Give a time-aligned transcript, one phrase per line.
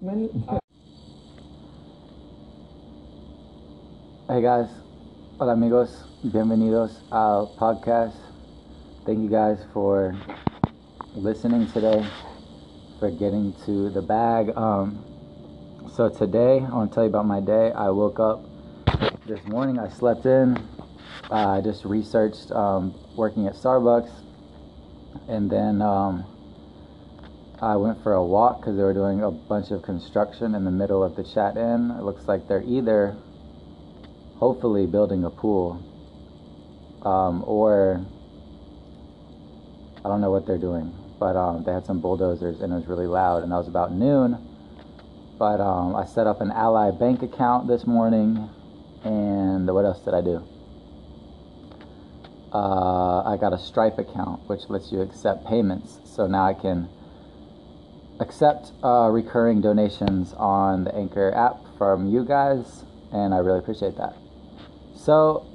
[4.30, 4.70] Hey guys,
[5.38, 8.16] hola amigos, bienvenidos al podcast.
[9.04, 10.16] Thank you guys for
[11.14, 12.02] listening today,
[12.98, 14.56] for getting to the bag.
[14.56, 15.04] Um,
[15.92, 17.70] so today, I want to tell you about my day.
[17.72, 18.48] I woke up
[19.26, 19.78] this morning.
[19.78, 20.56] I slept in.
[21.30, 24.12] Uh, I just researched um, working at Starbucks,
[25.28, 26.24] and then um,
[27.62, 30.70] I went for a walk because they were doing a bunch of construction in the
[30.70, 31.90] middle of the Chat Inn.
[31.90, 33.14] It looks like they're either
[34.36, 35.84] hopefully building a pool
[37.02, 38.02] um, or
[40.02, 42.86] I don't know what they're doing, but um, they had some bulldozers and it was
[42.86, 43.42] really loud.
[43.42, 44.38] And that was about noon.
[45.38, 48.48] But um, I set up an Ally bank account this morning.
[49.04, 50.42] And what else did I do?
[52.54, 55.98] Uh, I got a Stripe account, which lets you accept payments.
[56.04, 56.88] So now I can
[58.20, 63.96] accept uh, recurring donations on the Anchor app from you guys, and I really appreciate
[63.96, 64.14] that.
[64.94, 65.46] So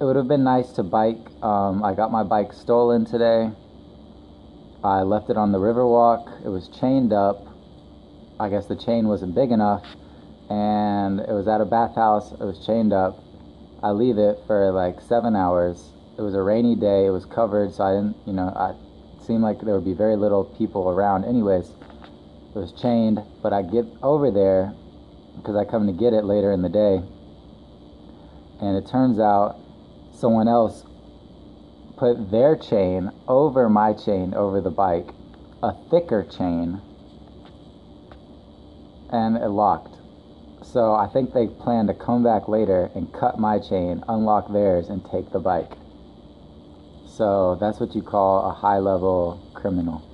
[0.00, 1.20] it would have been nice to bike.
[1.42, 3.50] Um, I got my bike stolen today.
[4.82, 6.44] I left it on the Riverwalk.
[6.44, 7.46] It was chained up.
[8.40, 9.84] I guess the chain wasn't big enough,
[10.48, 12.32] and it was at a bathhouse.
[12.32, 13.22] It was chained up.
[13.82, 15.90] I leave it for like seven hours.
[16.16, 17.06] It was a rainy day.
[17.06, 18.74] It was covered, so I didn't, you know, I
[19.24, 21.24] seemed like there would be very little people around.
[21.24, 21.70] Anyways,
[22.58, 24.74] it was chained, but I get over there
[25.36, 27.00] because I come to get it later in the day,
[28.60, 29.56] and it turns out
[30.12, 30.84] someone else
[31.96, 35.06] put their chain over my chain over the bike,
[35.62, 36.80] a thicker chain,
[39.10, 39.94] and it locked.
[40.64, 44.88] So I think they plan to come back later and cut my chain, unlock theirs,
[44.88, 45.72] and take the bike.
[47.06, 50.07] So that's what you call a high level criminal.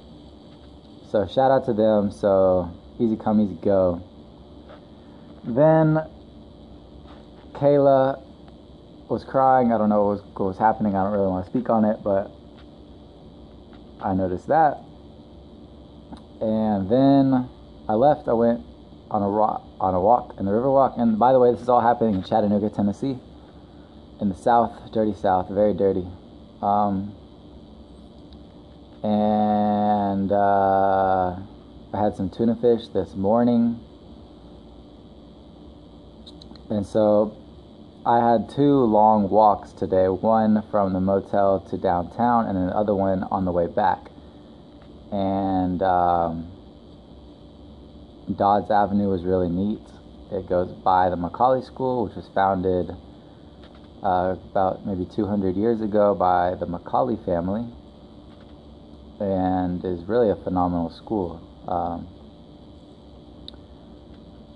[1.14, 2.10] So shout out to them.
[2.10, 4.02] So easy come, easy go.
[5.44, 6.00] Then
[7.52, 8.20] Kayla
[9.08, 9.72] was crying.
[9.72, 10.96] I don't know what was, what was happening.
[10.96, 12.32] I don't really want to speak on it, but
[14.02, 14.82] I noticed that.
[16.40, 17.48] And then
[17.88, 18.26] I left.
[18.26, 18.66] I went
[19.08, 21.00] on a rock, on a walk in the Riverwalk.
[21.00, 23.20] And by the way, this is all happening in Chattanooga, Tennessee,
[24.20, 26.08] in the South, dirty South, very dirty.
[26.60, 27.14] Um,
[29.04, 31.36] and uh,
[31.92, 33.78] I had some tuna fish this morning.
[36.70, 37.36] And so
[38.06, 43.24] I had two long walks today one from the motel to downtown, and another one
[43.24, 44.08] on the way back.
[45.12, 46.50] And um,
[48.34, 49.82] Dodds Avenue was really neat.
[50.32, 52.90] It goes by the McCallie School, which was founded
[54.02, 57.66] uh, about maybe 200 years ago by the McCallie family,
[59.24, 61.40] and is really a phenomenal school.
[61.66, 62.06] Um,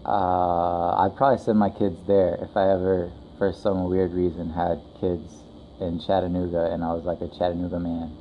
[0.05, 4.81] uh, I'd probably send my kids there if I ever for some weird reason had
[5.01, 5.43] kids
[5.81, 8.17] in Chattanooga and I was like a Chattanooga man,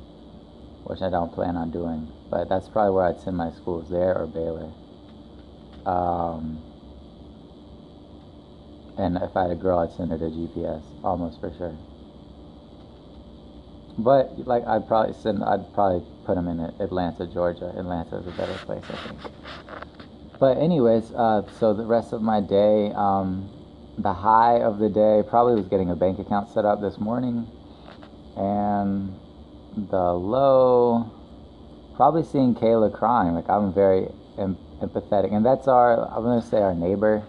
[0.84, 2.08] which I don't plan on doing.
[2.30, 4.72] But that's probably where I'd send my schools there or Baylor.
[5.84, 6.62] Um,
[8.96, 11.76] and if I had a girl, I'd send her to GPS, almost for sure.
[13.98, 17.72] But like I'd probably send, I'd probably put them in Atlanta, Georgia.
[17.76, 19.20] Atlanta is a better place, I think.
[20.38, 23.50] But anyways, uh, so the rest of my day, um,
[23.98, 27.48] the high of the day probably was getting a bank account set up this morning,
[28.36, 29.18] and
[29.90, 31.10] the low,
[31.96, 33.34] probably seeing Kayla crying.
[33.34, 34.06] Like I'm very
[34.38, 37.26] em- empathetic, and that's our I'm gonna say our neighbor,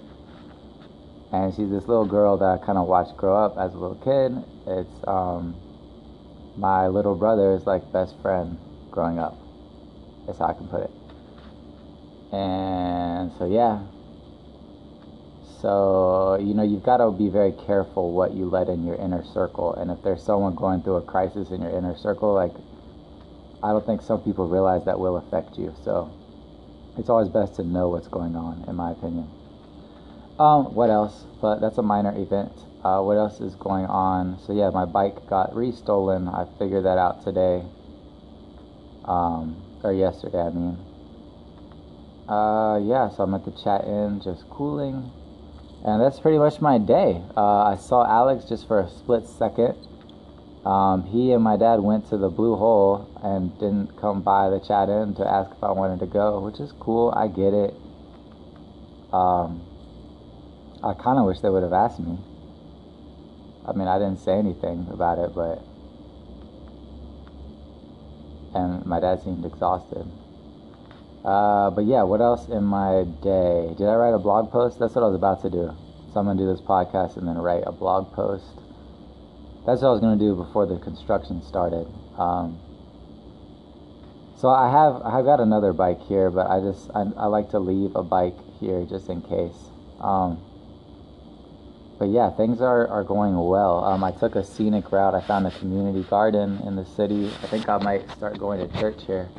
[1.31, 3.97] and she's this little girl that I kind of watched grow up as a little
[3.97, 4.37] kid.
[4.67, 5.55] It's um,
[6.59, 8.57] my little brother is like best friend
[8.91, 9.37] growing up.
[10.25, 10.91] That's how I can put it.
[12.31, 13.81] And so yeah,
[15.61, 19.23] so, you know, you've got to be very careful what you let in your inner
[19.25, 19.73] circle.
[19.73, 22.53] And if there's someone going through a crisis in your inner circle, like,
[23.61, 25.75] I don't think some people realize that will affect you.
[25.83, 26.13] So,
[26.97, 29.27] it's always best to know what's going on, in my opinion.
[30.39, 31.25] Um, what else?
[31.41, 32.53] But that's a minor event.
[32.83, 34.39] Uh, what else is going on?
[34.45, 36.27] So, yeah, my bike got restolen.
[36.33, 37.63] I figured that out today.
[39.05, 40.77] Um, or yesterday, I mean.
[42.27, 45.11] Uh, yeah, so I'm at the Chat Inn just cooling
[45.83, 47.21] and that's pretty much my day.
[47.37, 49.75] Uh, I saw Alex just for a split second.
[50.65, 54.59] Um, he and my dad went to the Blue Hole and didn't come by the
[54.59, 57.13] Chat Inn to ask if I wanted to go, which is cool.
[57.15, 57.73] I get it.
[59.13, 59.65] Um,
[60.83, 62.19] I kind of wish they would have asked me.
[63.65, 65.63] I mean, I didn't say anything about it, but.
[68.53, 70.09] And my dad seemed exhausted.
[71.23, 73.73] Uh, but yeah, what else in my day?
[73.77, 74.79] Did I write a blog post?
[74.79, 75.75] That's what I was about to do.
[76.13, 78.45] So I'm gonna do this podcast and then write a blog post.
[79.65, 81.85] That's what I was gonna do before the construction started.
[82.17, 82.57] Um,
[84.37, 87.49] so I have I have got another bike here, but I just I, I like
[87.51, 89.69] to leave a bike here just in case.
[89.99, 90.41] Um,
[91.99, 93.83] but yeah, things are, are going well.
[93.83, 95.13] Um, I took a scenic route.
[95.13, 97.27] I found a community garden in the city.
[97.43, 99.29] I think I might start going to church here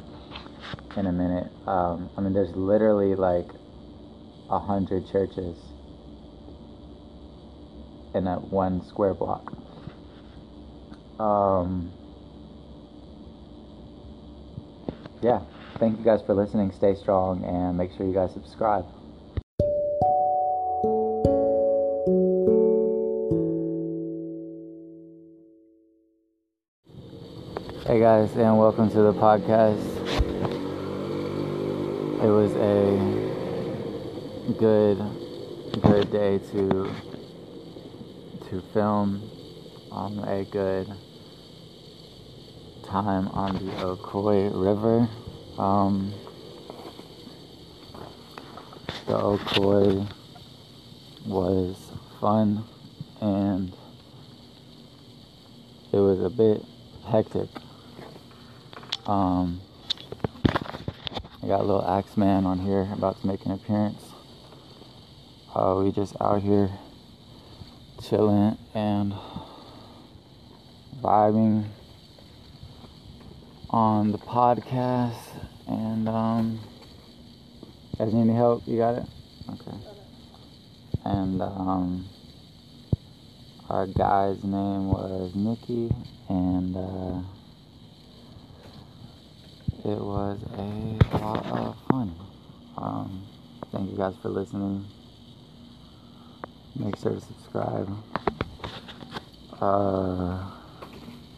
[0.99, 1.51] in a minute.
[1.67, 3.49] Um, I mean, there's literally like
[4.51, 5.57] a hundred churches
[8.15, 9.53] in that one square block.
[11.19, 11.91] Um,
[15.23, 15.41] yeah,
[15.79, 16.73] thank you guys for listening.
[16.73, 18.87] Stay strong and make sure you guys subscribe.
[28.00, 29.76] Guys, and welcome to the podcast.
[32.23, 32.97] It was a
[34.58, 34.97] good,
[35.82, 36.91] good day to
[38.49, 39.31] to film
[39.93, 40.87] on a good
[42.85, 45.06] time on the Ocoee River.
[45.58, 46.14] Um,
[49.06, 50.11] the Ocoee
[51.26, 51.76] was
[52.19, 52.64] fun
[53.20, 53.75] and
[55.93, 56.64] it was a bit
[57.05, 57.50] hectic.
[59.11, 59.61] Um,
[61.43, 64.01] I got a little Axeman on here about to make an appearance.
[65.53, 66.71] Uh, we just out here
[68.01, 69.12] chilling and
[71.03, 71.67] vibing
[73.71, 75.19] on the podcast.
[75.67, 76.61] And um,
[77.99, 78.62] guys need any help?
[78.69, 79.07] You got it?
[79.49, 79.77] Okay.
[81.05, 82.09] And um,
[83.69, 85.91] our guy's name was Nikki,
[86.29, 87.23] and uh,
[89.85, 92.15] it was a lot of fun.
[92.77, 93.23] Um,
[93.73, 94.85] thank you guys for listening.
[96.77, 97.88] Make sure to subscribe.
[99.61, 100.50] Uh,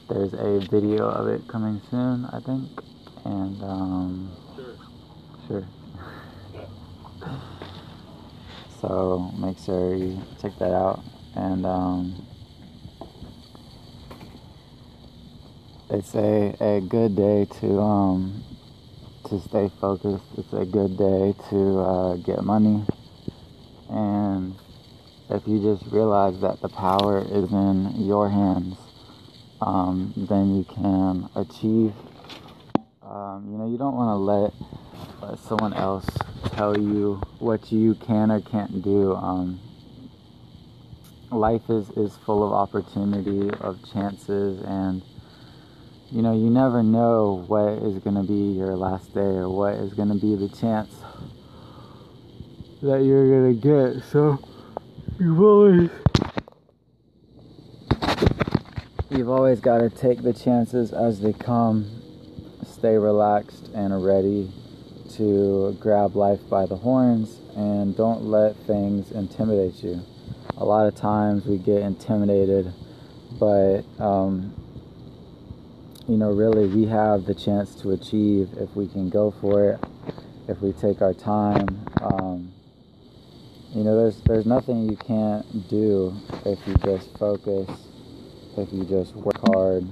[0.08, 2.68] there's a video of it coming soon, I think.
[3.24, 4.74] And, um, Sure.
[5.48, 5.64] sure.
[8.80, 11.00] so make sure you check that out.
[11.34, 12.26] And, um,
[15.92, 18.42] it's a, a good day to, um,
[19.28, 20.24] to stay focused.
[20.38, 22.86] It's a good day to uh, get money.
[23.90, 24.54] And
[25.28, 28.78] if you just realize that the power is in your hands,
[29.60, 31.92] um, then you can achieve.
[33.02, 36.06] Um, you know, you don't want to let, someone else
[36.54, 39.14] tell you what you can or can't do.
[39.14, 39.60] Um,
[41.30, 45.02] life is, is full of opportunity, of chances, and
[46.12, 49.74] you know, you never know what is going to be your last day or what
[49.76, 50.94] is going to be the chance
[52.82, 54.04] that you're going to get.
[54.04, 54.38] So,
[55.18, 55.88] you've always
[59.08, 62.02] you've always got to take the chances as they come
[62.66, 64.52] stay relaxed and ready
[65.14, 70.00] to grab life by the horns and don't let things intimidate you
[70.56, 72.72] a lot of times we get intimidated
[73.38, 74.61] but um,
[76.08, 79.80] you know really we have the chance to achieve if we can go for it
[80.48, 81.86] if we take our time.
[82.02, 82.52] Um,
[83.74, 87.68] you know there's there's nothing you can't do if you just focus
[88.58, 89.86] if you just work hard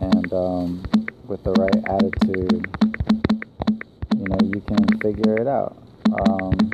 [0.00, 0.84] and um,
[1.26, 2.66] with the right attitude
[4.16, 5.76] you know you can figure it out.
[6.12, 6.72] Um,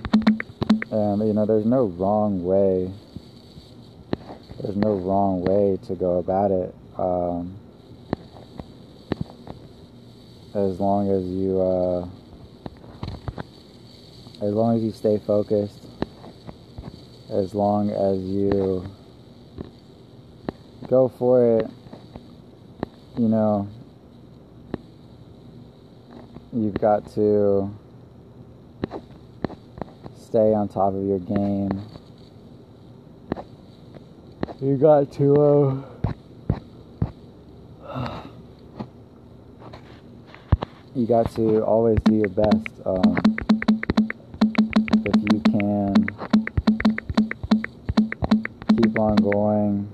[0.91, 2.91] and you know there's no wrong way
[4.63, 6.75] there's no wrong way to go about it.
[6.99, 7.60] Um,
[10.55, 12.07] as long as you uh,
[14.43, 15.87] as long as you stay focused
[17.31, 18.85] as long as you
[20.89, 21.71] go for it
[23.17, 23.69] you know
[26.53, 27.71] you've got to
[30.31, 31.71] stay on top of your game.
[34.61, 36.00] You got to uh,
[41.01, 43.17] you got to always do your best um,
[45.07, 45.95] if you can
[48.77, 49.89] keep on going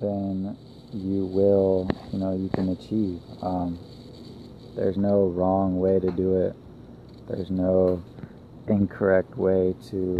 [0.00, 0.56] then
[0.92, 3.20] you will you know you can achieve.
[3.40, 3.78] Um,
[4.74, 6.56] there's no wrong way to do it.
[7.28, 8.02] There's no
[8.66, 10.18] incorrect way to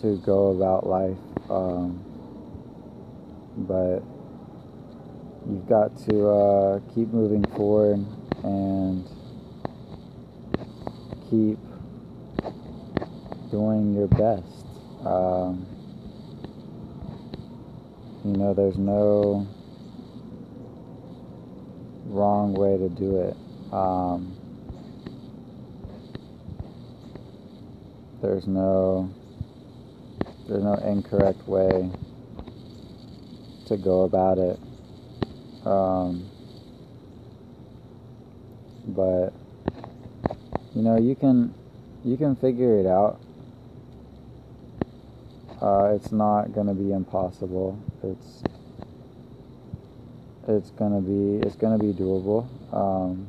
[0.00, 1.18] to go about life
[1.50, 2.02] um,
[3.58, 4.02] but
[5.48, 8.04] you've got to uh, keep moving forward
[8.44, 9.06] and
[11.30, 11.58] keep
[13.50, 14.66] doing your best.
[15.04, 15.66] Um,
[18.24, 19.46] you know, there's no
[22.06, 23.36] wrong way to do it.
[23.72, 24.36] Um,
[28.22, 29.12] there's no
[30.48, 31.90] there's no incorrect way
[33.66, 34.58] to go about it.
[35.64, 36.28] Um,
[38.86, 39.32] but
[40.74, 41.54] you know, you can
[42.04, 43.20] you can figure it out.
[45.60, 47.78] Uh, it's not gonna be impossible.
[48.02, 48.42] It's
[50.48, 52.48] it's gonna be it's gonna be doable.
[52.72, 53.28] Um,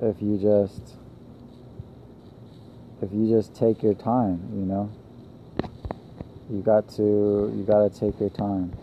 [0.00, 0.94] if you just
[3.00, 4.90] if you just take your time, you know.
[6.52, 8.76] You got to you got to take your time.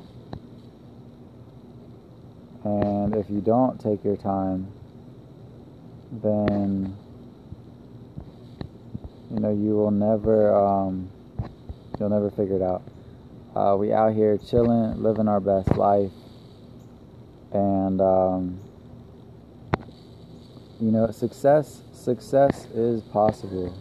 [2.70, 4.72] And if you don't take your time,
[6.12, 6.96] then
[9.32, 11.10] you know you will never um,
[12.00, 12.84] you'll never figure it out.
[13.56, 16.12] Uh, we out here chilling, living our best life,
[17.52, 18.60] and um,
[20.80, 23.76] you know success success is possible.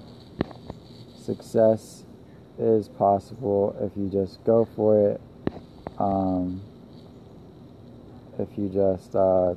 [1.20, 2.04] Success
[2.58, 5.20] is possible if you just go for it.
[5.98, 6.62] Um,
[8.38, 9.54] if you just uh,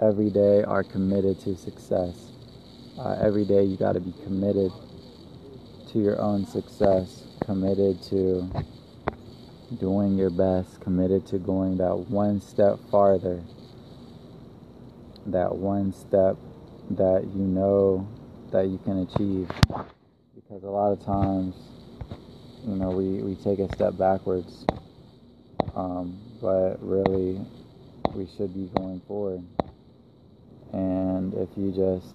[0.00, 2.32] every day are committed to success.
[2.98, 4.72] Uh, every day you got to be committed
[5.92, 8.50] to your own success, committed to
[9.78, 13.42] doing your best, committed to going that one step farther,
[15.26, 16.36] that one step
[16.90, 18.08] that you know
[18.50, 19.48] that you can achieve.
[20.34, 21.54] Because a lot of times,
[22.66, 24.66] you know, we, we take a step backwards,
[25.74, 27.40] um, but really
[28.14, 29.44] we should be going forward.
[30.72, 32.14] And if you just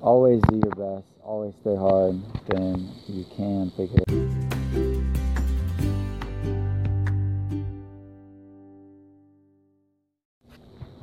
[0.00, 4.32] always do your best, always stay hard, then you can figure it out.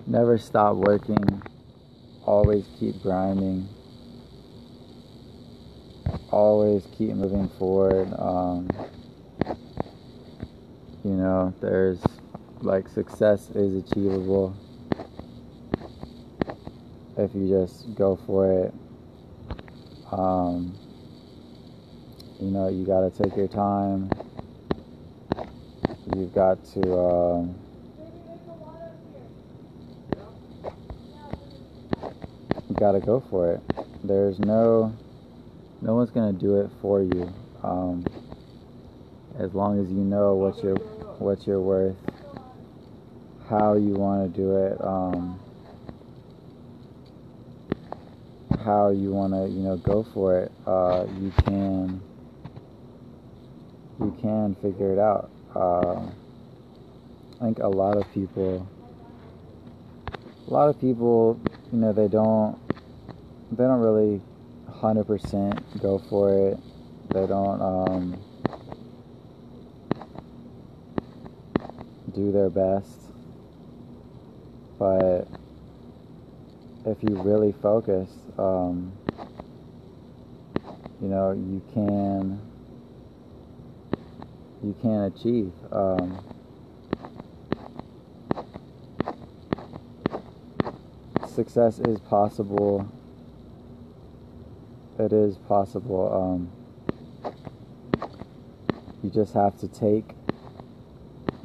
[0.08, 1.42] Never stop working,
[2.26, 3.68] always keep grinding,
[6.32, 8.12] always keep moving forward.
[8.18, 8.70] Um,
[11.04, 12.02] you know, there's
[12.62, 14.56] like success is achievable
[17.18, 18.74] if you just go for it.
[20.12, 20.76] Um,
[22.40, 24.10] you know, you got to take your time.
[26.16, 26.98] You've got to.
[26.98, 27.56] Um,
[32.70, 33.62] you got to go for it.
[34.04, 34.96] There's no,
[35.82, 37.34] no one's gonna do it for you.
[37.64, 38.06] Um,
[39.40, 40.76] as long as you know what you're,
[41.18, 41.96] what you're worth,
[43.50, 44.84] how you want to do it.
[44.84, 45.40] Um,
[48.64, 52.02] how you want to you know go for it uh, you can
[54.00, 56.06] you can figure it out uh,
[57.42, 58.68] I think a lot of people
[60.48, 61.40] a lot of people
[61.72, 62.60] you know they don't
[63.52, 64.22] they don't really
[64.70, 66.60] 100% go for it
[67.10, 68.22] they don't um,
[72.10, 73.10] do their best
[74.80, 75.28] but
[76.86, 78.94] if you really focus, um,
[81.02, 82.40] you know, you can
[84.64, 85.52] you can achieve.
[85.72, 86.24] Um,
[91.28, 92.90] success is possible.
[94.98, 96.50] It is possible.
[97.22, 97.34] Um,
[99.04, 100.19] you just have to take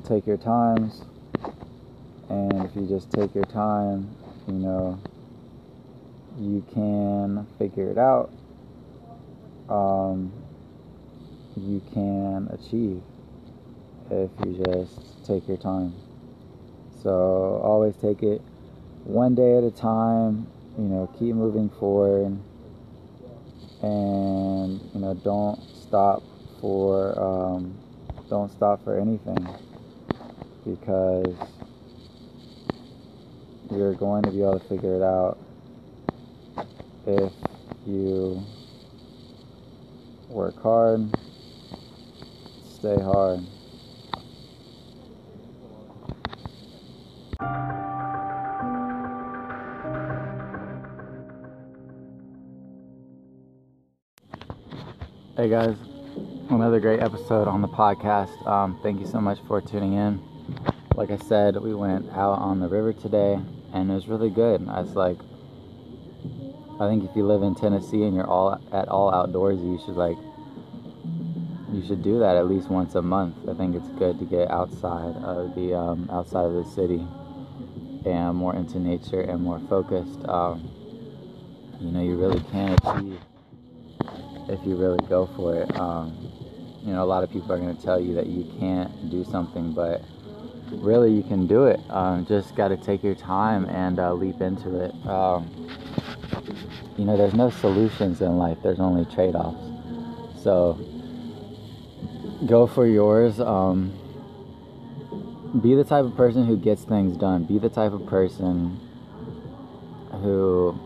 [0.04, 1.02] take your times,
[2.28, 4.08] and if you just take your time,
[4.46, 5.00] you know
[6.38, 8.30] you can figure it out.
[9.68, 10.32] Um,
[11.56, 13.00] you can achieve
[14.10, 15.94] if you just take your time.
[17.02, 18.42] So always take it
[19.04, 20.46] one day at a time.
[20.76, 22.36] You know, keep moving forward,
[23.82, 26.22] and you know, don't stop
[26.60, 27.78] for um,
[28.28, 29.46] don't stop for anything
[30.64, 31.36] because
[33.70, 35.38] you're going to be able to figure it out
[37.06, 37.32] if
[37.86, 38.42] you
[40.28, 41.10] work hard,
[42.68, 43.44] stay hard.
[55.36, 55.76] Hey guys,
[56.48, 58.46] another great episode on the podcast.
[58.46, 60.33] Um, thank you so much for tuning in.
[60.94, 63.38] Like I said, we went out on the river today,
[63.72, 64.66] and it was really good.
[64.68, 65.18] I was like,
[66.80, 69.96] I think if you live in Tennessee and you're all at all outdoors, you should
[69.96, 70.16] like,
[71.72, 73.36] you should do that at least once a month.
[73.48, 77.04] I think it's good to get outside of the um, outside of the city
[78.06, 80.24] and more into nature and more focused.
[80.28, 80.70] Um,
[81.80, 83.18] you know, you really can achieve
[84.48, 85.76] if you really go for it.
[85.76, 86.30] Um,
[86.84, 89.24] you know, a lot of people are going to tell you that you can't do
[89.24, 90.02] something, but
[90.70, 91.80] really you can do it.
[91.90, 94.94] Um, just got to take your time and uh, leap into it.
[95.06, 95.50] Um,
[96.96, 100.42] you know, there's no solutions in life, there's only trade offs.
[100.42, 100.78] So
[102.46, 103.40] go for yours.
[103.40, 103.92] Um,
[105.60, 107.44] be the type of person who gets things done.
[107.44, 108.80] Be the type of person
[110.10, 110.78] who,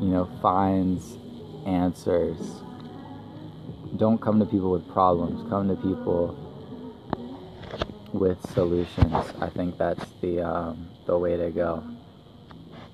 [0.00, 1.16] you know, finds
[1.66, 2.36] answers.
[3.96, 5.48] Don't come to people with problems.
[5.48, 6.47] Come to people
[8.12, 9.14] with solutions.
[9.40, 11.82] I think that's the um, the way to go.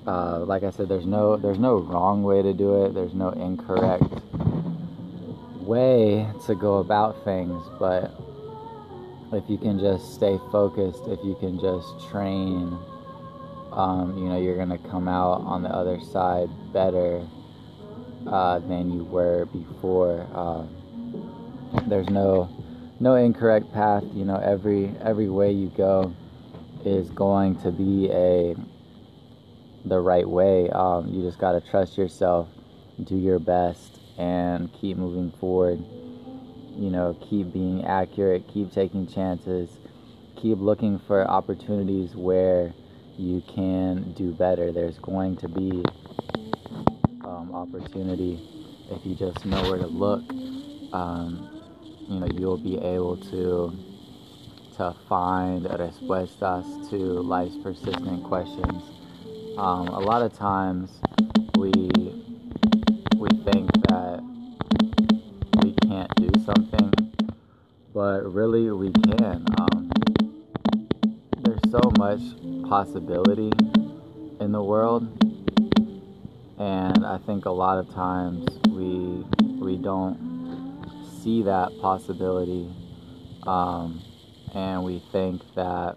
[0.07, 2.95] Uh, like I said, there's no there's no wrong way to do it.
[2.95, 4.05] There's no incorrect
[5.61, 7.63] way to go about things.
[7.79, 8.13] But
[9.33, 12.79] if you can just stay focused, if you can just train,
[13.73, 17.27] um, you know, you're gonna come out on the other side better
[18.27, 20.27] uh, than you were before.
[20.35, 20.69] Um,
[21.87, 22.49] there's no
[23.01, 24.05] no incorrect path.
[24.13, 26.15] You know, every every way you go
[26.85, 28.55] is going to be a
[29.85, 30.71] the right way.
[30.71, 32.49] Um, you just got to trust yourself,
[33.03, 35.85] do your best, and keep moving forward.
[36.77, 39.71] You know, keep being accurate, keep taking chances,
[40.37, 42.73] keep looking for opportunities where
[43.17, 44.73] you can do better.
[44.73, 45.85] There's going to be
[47.25, 48.41] um, opportunity
[48.91, 50.23] if you just know where to look.
[50.93, 51.54] Um,
[52.09, 53.73] you know, you'll be able to
[54.77, 58.83] to find respuestas to life's persistent questions.
[59.57, 60.91] Um, a lot of times
[61.57, 61.71] we
[63.17, 64.21] we think that
[65.63, 66.93] we can't do something,
[67.95, 69.47] but really we can.
[69.59, 69.93] Um,
[71.39, 72.21] there's so much
[72.69, 73.53] possibility
[74.41, 75.07] in the world,
[76.59, 79.25] and I think a lot of times we
[79.65, 80.34] we don't
[81.25, 82.69] see that possibility
[83.47, 84.03] um,
[84.55, 85.97] and we think that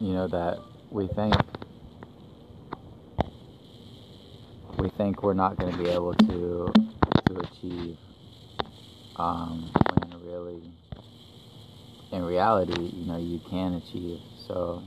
[0.00, 0.58] you know that
[0.90, 1.34] we think
[4.78, 6.72] we think we're not going to be able to
[7.26, 7.96] to achieve
[9.16, 10.62] um, when really
[12.12, 14.20] in reality you know you can achieve.
[14.46, 14.82] So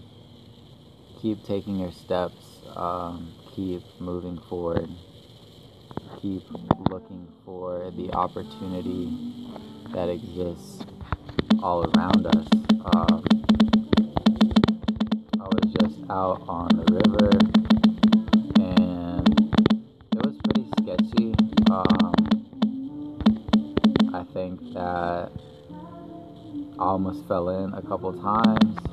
[1.21, 4.89] keep taking your steps um, keep moving forward
[6.23, 6.43] keep
[6.89, 9.11] looking for the opportunity
[9.93, 10.85] that exists
[11.61, 12.47] all around us.
[12.93, 13.25] Um,
[15.37, 17.29] I was just out on the river
[18.55, 19.27] and
[20.13, 21.35] it was pretty sketchy.
[21.69, 22.13] Um,
[24.13, 25.29] I think that
[26.79, 28.92] I almost fell in a couple times.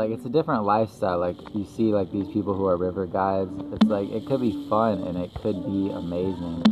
[0.00, 1.18] Like it's a different lifestyle.
[1.18, 3.52] Like you see like these people who are river guides.
[3.72, 6.64] It's like it could be fun and it could be amazing.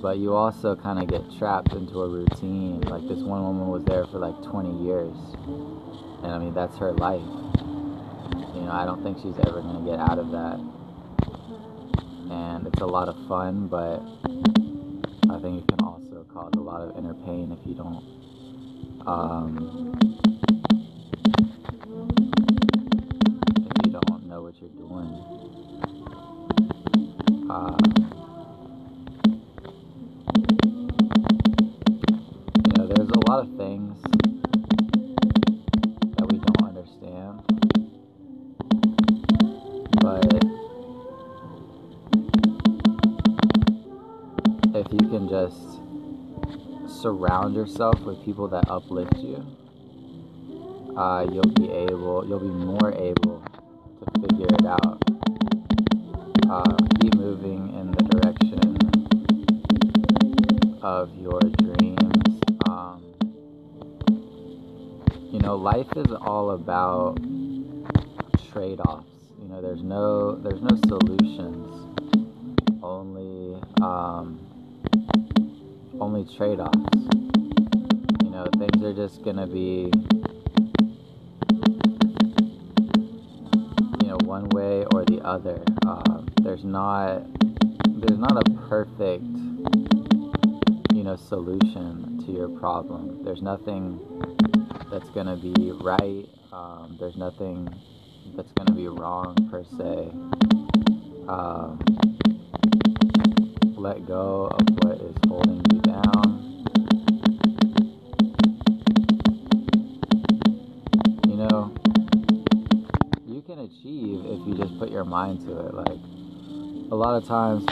[0.00, 2.88] But you also kind of get trapped into a routine.
[2.88, 5.12] Like this one woman was there for like 20 years.
[6.24, 7.20] And I mean that's her life.
[7.20, 10.56] You know, I don't think she's ever going to get out of that.
[12.32, 14.00] And it's a lot of fun, but
[15.28, 18.02] I think it can also cause a lot of inner pain if you don't
[19.06, 20.29] um,
[24.50, 25.14] what you're doing.
[27.48, 27.76] Uh,
[32.66, 34.02] you know, there's a lot of things
[36.16, 37.42] that we don't understand,
[40.00, 40.34] but
[44.74, 45.78] if you can just
[47.00, 49.46] surround yourself with people that uplift you,
[51.00, 53.42] uh, you'll be able, you'll be more able
[54.00, 55.00] to figure it out.
[56.46, 58.76] Uh, keep moving in the direction
[60.82, 62.42] of your dreams.
[62.68, 63.02] Um,
[65.32, 67.16] you know, life is all about
[68.52, 69.08] trade-offs.
[69.40, 71.96] You know, there's no there's no solutions.
[72.82, 74.38] Only um,
[75.98, 76.76] only trade-offs.
[78.22, 79.90] You know, things are just gonna be
[85.30, 85.62] other.
[85.86, 87.22] Uh, there's not
[88.00, 89.22] there's not a perfect
[91.00, 93.24] you know, solution to your problem.
[93.24, 94.00] There's nothing
[94.90, 96.28] that's to be right.
[96.52, 97.68] Um, there's nothing
[98.36, 100.10] that's to be wrong per se.
[101.28, 101.78] Um,
[103.76, 106.49] let go of what is holding you down.
[115.10, 115.74] Mind to it.
[115.74, 115.98] Like,
[116.90, 117.66] a lot of times,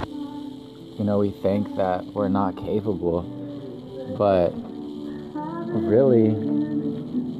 [0.99, 3.23] you know, we think that we're not capable,
[4.19, 4.51] but
[5.73, 6.35] really,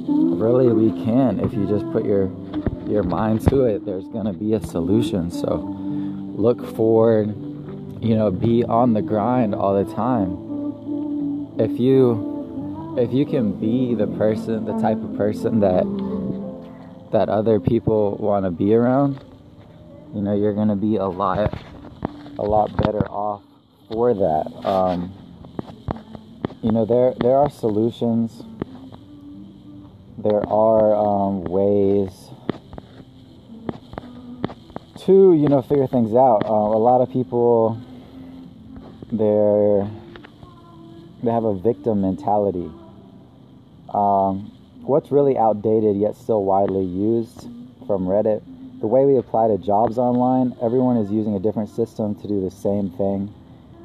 [0.07, 1.39] really we can.
[1.39, 2.31] If you just put your
[2.89, 5.29] your mind to it there's to be a solution.
[5.29, 5.57] So
[6.35, 7.27] look forward
[8.01, 11.59] you know be on the grind all the time.
[11.59, 15.85] If you if you can be the person the type of person that
[17.11, 19.23] that other people want to be around
[20.13, 21.53] you know you're to be a lot
[22.37, 23.43] a lot better off
[23.91, 24.67] for that.
[24.67, 25.13] Um,
[26.63, 28.43] you know there there are solutions.
[30.17, 32.29] There are um, ways
[35.05, 36.43] to you know figure things out.
[36.45, 37.79] Uh, a lot of people
[39.11, 39.89] they're
[41.23, 42.71] they have a victim mentality.
[43.93, 47.41] Um, what's really outdated yet still widely used
[47.85, 48.43] from reddit
[48.79, 52.41] the way we apply to jobs online everyone is using a different system to do
[52.41, 53.33] the same thing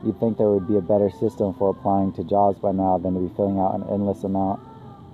[0.05, 3.15] you'd think there would be a better system for applying to jobs by now than
[3.15, 4.61] to be filling out an endless amount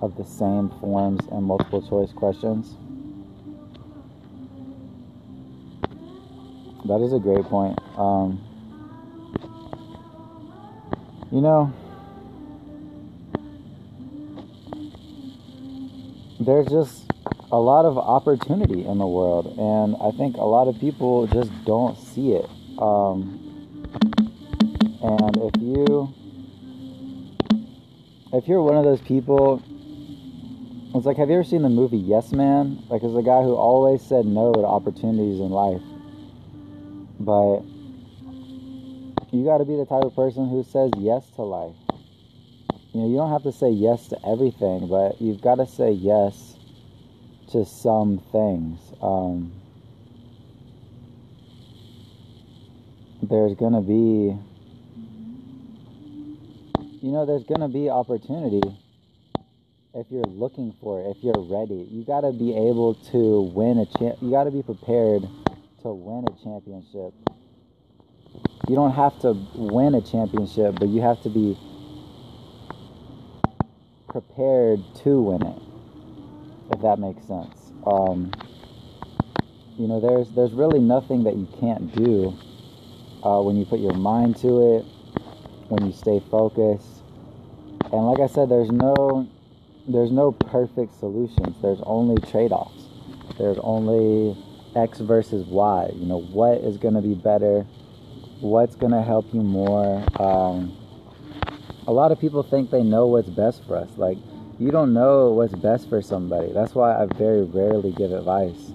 [0.01, 2.75] of the same forms and multiple choice questions?
[6.85, 7.79] That is a great point.
[7.95, 8.41] Um,
[11.31, 11.71] you know,
[16.39, 17.10] there's just
[17.51, 21.51] a lot of opportunity in the world, and I think a lot of people just
[21.65, 22.49] don't see it.
[22.79, 23.37] Um,
[25.03, 26.13] and if you
[28.33, 29.61] if you're one of those people
[30.93, 32.83] it's like, have you ever seen the movie Yes Man?
[32.89, 35.81] Like, there's a guy who always said no to opportunities in life.
[37.17, 37.61] But
[39.31, 41.75] you got to be the type of person who says yes to life.
[42.91, 45.91] You know, you don't have to say yes to everything, but you've got to say
[45.91, 46.57] yes
[47.51, 48.79] to some things.
[49.01, 49.51] Um,
[53.23, 54.37] there's going to be,
[57.05, 58.61] you know, there's going to be opportunity
[59.93, 63.77] if you're looking for it, if you're ready, you got to be able to win
[63.77, 64.17] a champ.
[64.21, 65.23] You got to be prepared
[65.81, 67.13] to win a championship.
[68.69, 71.57] You don't have to win a championship, but you have to be
[74.07, 75.70] prepared to win it.
[76.71, 77.71] If that makes sense.
[77.85, 78.31] Um,
[79.77, 82.37] you know, there's there's really nothing that you can't do
[83.23, 84.85] uh, when you put your mind to it,
[85.69, 87.03] when you stay focused.
[87.91, 89.27] And like I said, there's no
[89.87, 91.55] there's no perfect solutions.
[91.61, 92.85] There's only trade-offs.
[93.37, 94.37] There's only
[94.75, 95.91] X versus Y.
[95.95, 97.63] You know, what is going to be better?
[98.39, 100.05] What's going to help you more?
[100.19, 100.77] Um,
[101.87, 103.89] a lot of people think they know what's best for us.
[103.97, 104.17] Like,
[104.61, 106.53] you don't know what's best for somebody.
[106.53, 108.69] That's why I very rarely give advice.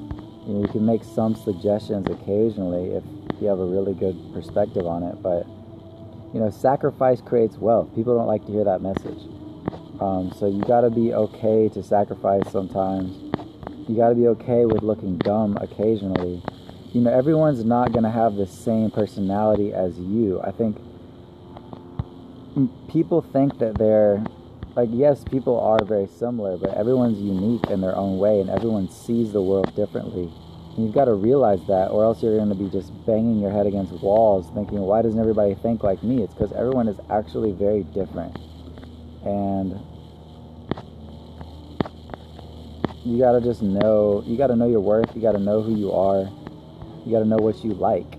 [0.44, 3.04] You know, you can make some suggestions occasionally if
[3.40, 5.46] you have a really good perspective on it, but
[6.34, 7.94] you know, sacrifice creates wealth.
[7.94, 9.30] People don't like to hear that message.
[10.00, 13.16] Um, so you got to be okay to sacrifice sometimes.
[13.88, 16.42] You got to be okay with looking dumb occasionally.
[16.94, 20.40] You know, everyone's not going to have the same personality as you.
[20.42, 20.78] I think
[22.90, 24.24] people think that they're
[24.76, 28.88] like yes people are very similar but everyone's unique in their own way and everyone
[28.90, 30.30] sees the world differently.
[30.76, 33.50] And you've got to realize that or else you're going to be just banging your
[33.50, 36.22] head against walls thinking why doesn't everybody think like me?
[36.22, 38.36] It's because everyone is actually very different.
[39.24, 39.80] And
[43.06, 46.28] you gotta just know you gotta know your worth you gotta know who you are
[47.06, 48.12] you gotta know what you like.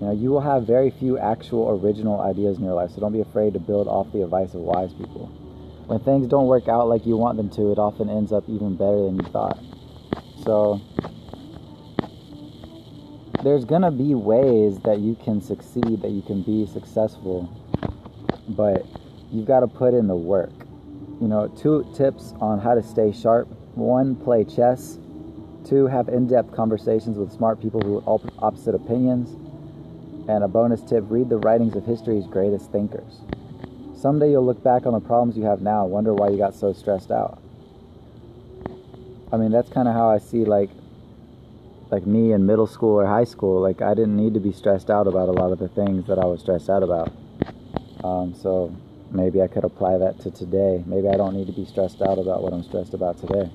[0.00, 3.12] You know you will have very few actual original ideas in your life so don't
[3.12, 5.43] be afraid to build off the advice of wise people
[5.86, 8.76] when things don't work out like you want them to it often ends up even
[8.76, 9.58] better than you thought
[10.44, 10.80] so
[13.42, 17.48] there's gonna be ways that you can succeed that you can be successful
[18.48, 18.86] but
[19.30, 20.52] you've got to put in the work.
[21.20, 23.48] You know, two tips on how to stay sharp.
[23.74, 24.98] One, play chess.
[25.66, 29.30] Two, have in depth conversations with smart people who have opposite opinions.
[30.28, 33.20] And a bonus tip read the writings of history's greatest thinkers.
[34.04, 36.54] Someday you'll look back on the problems you have now and wonder why you got
[36.54, 37.40] so stressed out.
[39.32, 40.68] I mean, that's kind of how I see like
[41.90, 43.62] like me in middle school or high school.
[43.62, 46.18] Like I didn't need to be stressed out about a lot of the things that
[46.18, 47.16] I was stressed out about.
[48.04, 48.76] Um, so
[49.10, 50.84] maybe I could apply that to today.
[50.84, 53.50] Maybe I don't need to be stressed out about what I'm stressed about today.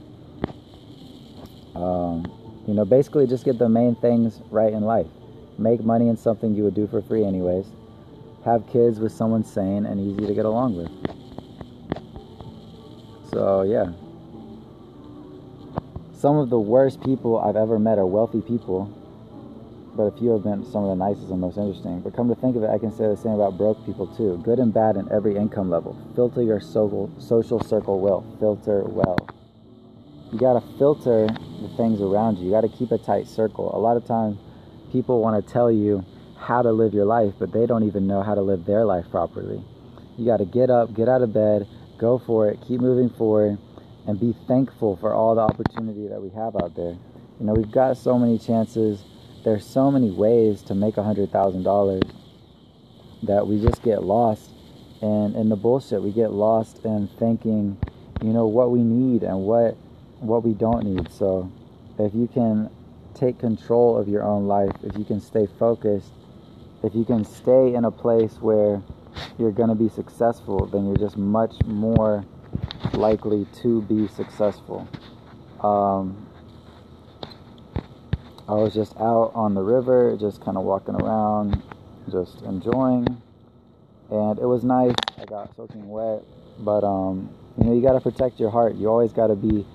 [1.75, 2.25] Um,
[2.67, 5.05] you know, basically just get the main things right in life.
[5.59, 7.67] Make money in something you would do for free, anyways.
[8.49, 10.89] Have kids with someone sane and easy to get along with.
[13.29, 13.93] So, yeah.
[16.17, 18.91] Some of the worst people I've ever met are wealthy people
[19.99, 21.99] but a few have been some of the nicest and most interesting.
[21.99, 24.39] But come to think of it, I can say the same about broke people too.
[24.45, 25.97] Good and bad in every income level.
[26.15, 28.25] Filter your social social circle well.
[28.39, 29.17] Filter well.
[30.31, 32.45] You gotta filter the things around you.
[32.45, 33.75] You gotta keep a tight circle.
[33.75, 34.37] A lot of times,
[34.89, 36.05] people want to tell you
[36.39, 39.05] how to live your life, but they don't even know how to live their life
[39.11, 39.61] properly.
[40.17, 43.57] You gotta get up, get out of bed, go for it, keep moving forward,
[44.07, 46.97] and be thankful for all the opportunity that we have out there.
[47.39, 49.03] You know, we've got so many chances
[49.43, 52.03] there's so many ways to make a hundred thousand dollars
[53.23, 54.51] that we just get lost
[55.01, 57.77] and in the bullshit we get lost in thinking
[58.21, 59.75] you know what we need and what
[60.19, 61.49] what we don't need so
[61.97, 62.69] if you can
[63.13, 66.11] take control of your own life if you can stay focused
[66.83, 68.81] if you can stay in a place where
[69.37, 72.25] you're going to be successful then you're just much more
[72.93, 74.87] likely to be successful
[75.61, 76.25] um,
[78.49, 81.61] I was just out on the river, just kind of walking around,
[82.09, 83.21] just enjoying,
[84.09, 84.95] and it was nice.
[85.19, 86.23] I got soaking wet,
[86.57, 88.73] but um, you know, you got to protect your heart.
[88.73, 89.67] You always got to be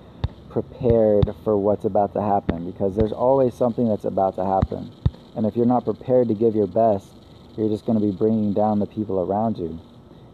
[0.50, 4.90] prepared for what's about to happen because there's always something that's about to happen.
[5.36, 7.06] And if you're not prepared to give your best,
[7.56, 9.80] you're just going to be bringing down the people around you.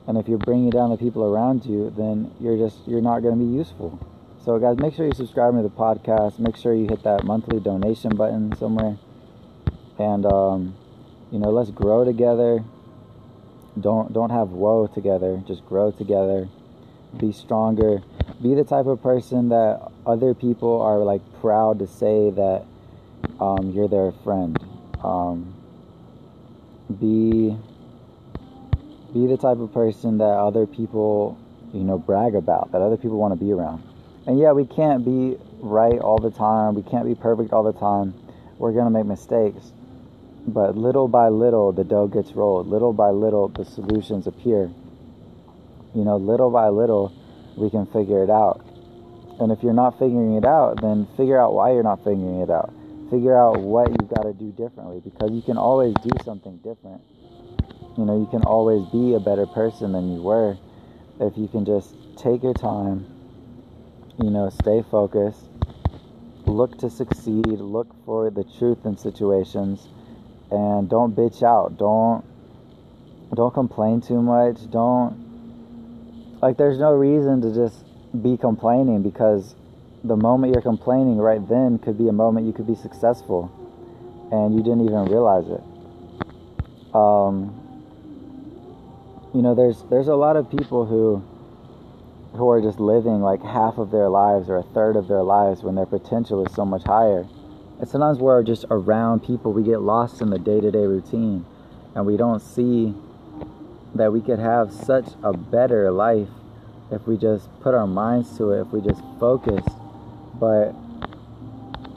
[0.07, 3.39] And if you're bringing down the people around you, then you're just you're not going
[3.39, 3.99] to be useful.
[4.45, 6.39] So, guys, make sure you subscribe to the podcast.
[6.39, 8.97] Make sure you hit that monthly donation button somewhere.
[9.99, 10.75] And, um,
[11.31, 12.65] you know, let's grow together.
[13.79, 15.43] Don't don't have woe together.
[15.47, 16.49] Just grow together.
[17.19, 18.03] Be stronger.
[18.43, 22.65] Be the type of person that other people are like proud to say that
[23.39, 24.59] um, you're their friend.
[25.03, 25.55] Um,
[27.01, 27.57] be
[29.13, 31.39] be the type of person that other people,
[31.73, 32.73] you know, brag about.
[32.73, 33.83] That other people want to be around.
[34.27, 36.75] And yeah, we can't be right all the time.
[36.75, 38.15] We can't be perfect all the time.
[38.59, 39.73] We're going to make mistakes.
[40.47, 42.69] But little by little, the dough gets rolled.
[42.69, 44.71] Little by little, the solutions appear.
[45.95, 47.13] You know, little by little,
[47.57, 48.65] we can figure it out.
[49.41, 52.51] And if you're not figuring it out, then figure out why you're not figuring it
[52.51, 52.73] out.
[53.11, 57.03] Figure out what you've got to do differently because you can always do something different.
[57.99, 60.57] You know, you can always be a better person than you were
[61.19, 63.05] if you can just take your time
[64.23, 65.47] you know, stay focused,
[66.45, 69.89] look to succeed, look for the truth in situations,
[70.51, 71.79] and don't bitch out.
[71.79, 72.25] Don't
[73.35, 74.71] don't complain too much.
[74.71, 77.85] Don't like there's no reason to just
[78.23, 79.55] be complaining because
[80.05, 83.51] the moment you're complaining right then could be a moment you could be successful
[84.33, 86.95] and you didn't even realize it.
[86.95, 87.57] Um,
[89.35, 91.23] you know, there's there's a lot of people who
[92.37, 95.63] who are just living like half of their lives or a third of their lives
[95.63, 97.27] when their potential is so much higher.
[97.81, 101.45] And sometimes we're just around people, we get lost in the day to day routine
[101.95, 102.95] and we don't see
[103.95, 106.29] that we could have such a better life
[106.91, 109.65] if we just put our minds to it, if we just focus.
[110.41, 110.75] But,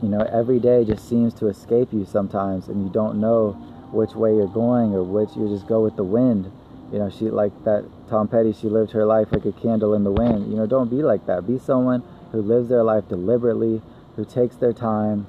[0.04, 3.54] you know, every day just seems to escape you sometimes and you don't know
[3.92, 6.52] which way you're going or which you just go with the wind
[6.94, 10.04] you know, she like that Tom Petty, she lived her life like a candle in
[10.04, 10.52] the wind.
[10.52, 11.48] You know, don't be like that.
[11.48, 13.82] Be someone who lives their life deliberately,
[14.16, 15.26] who takes their time,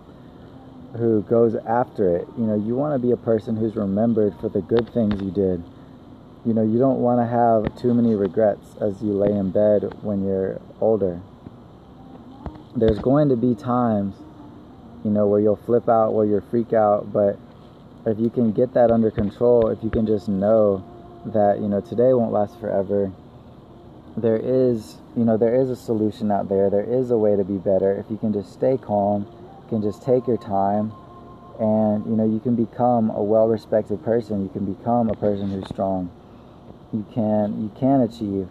[0.98, 2.28] who goes after it.
[2.36, 5.30] You know, you want to be a person who's remembered for the good things you
[5.30, 5.64] did.
[6.44, 9.90] You know, you don't want to have too many regrets as you lay in bed
[10.02, 11.22] when you're older.
[12.76, 14.16] There's going to be times,
[15.04, 17.38] you know, where you'll flip out, where you'll freak out, but
[18.06, 20.84] if you can get that under control, if you can just know
[21.26, 23.10] that you know today won't last forever
[24.16, 26.70] there is you know there is a solution out there.
[26.70, 27.96] There is a way to be better.
[27.98, 29.26] If you can just stay calm
[29.62, 30.92] you can just take your time
[31.58, 34.42] and you know you can become a well-respected person.
[34.42, 36.10] You can become a person who's strong.
[36.92, 38.48] You can you can achieve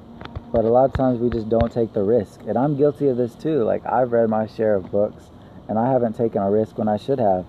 [0.54, 3.18] but a lot of times we just don't take the risk and i'm guilty of
[3.18, 5.24] this too like i've read my share of books
[5.68, 7.46] and i haven't taken a risk when i should have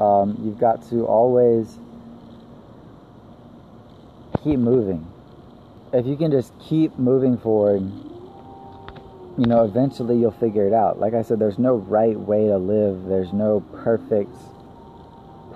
[0.00, 1.78] um, you've got to always
[4.42, 5.06] keep moving.
[5.92, 7.82] If you can just keep moving forward,
[9.38, 10.98] you know, eventually you'll figure it out.
[10.98, 14.34] Like I said, there's no right way to live, there's no perfect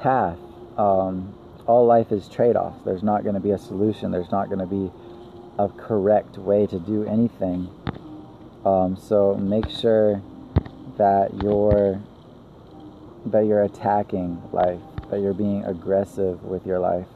[0.01, 0.39] path.
[0.77, 1.35] Um,
[1.67, 2.85] all life is trade offs.
[2.85, 4.93] There's not going to be a solution, there's not going to be
[5.59, 7.71] a correct way to do anything.
[8.65, 10.23] Um, so make sure
[10.99, 12.01] that you're
[13.27, 17.07] that you're attacking life, that you're being aggressive with your life,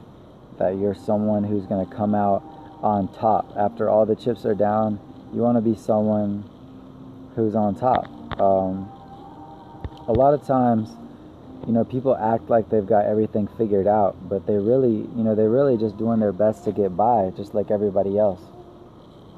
[0.59, 2.42] that you're someone who's going to come out
[2.83, 4.98] on top after all the chips are down.
[5.33, 6.48] You want to be someone
[7.37, 8.07] who's on top.
[8.40, 8.90] Um,
[10.09, 10.90] a lot of times,
[11.66, 15.34] you know, people act like they've got everything figured out, but they really, you know,
[15.34, 18.40] they're really just doing their best to get by, just like everybody else.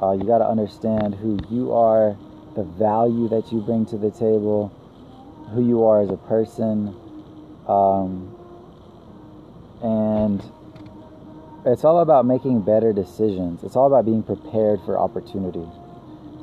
[0.01, 2.17] Uh, you got to understand who you are,
[2.55, 4.73] the value that you bring to the table,
[5.55, 6.95] who you are as a person,
[7.69, 8.37] um,
[9.83, 10.43] and
[11.67, 13.63] it's all about making better decisions.
[13.63, 15.67] It's all about being prepared for opportunity.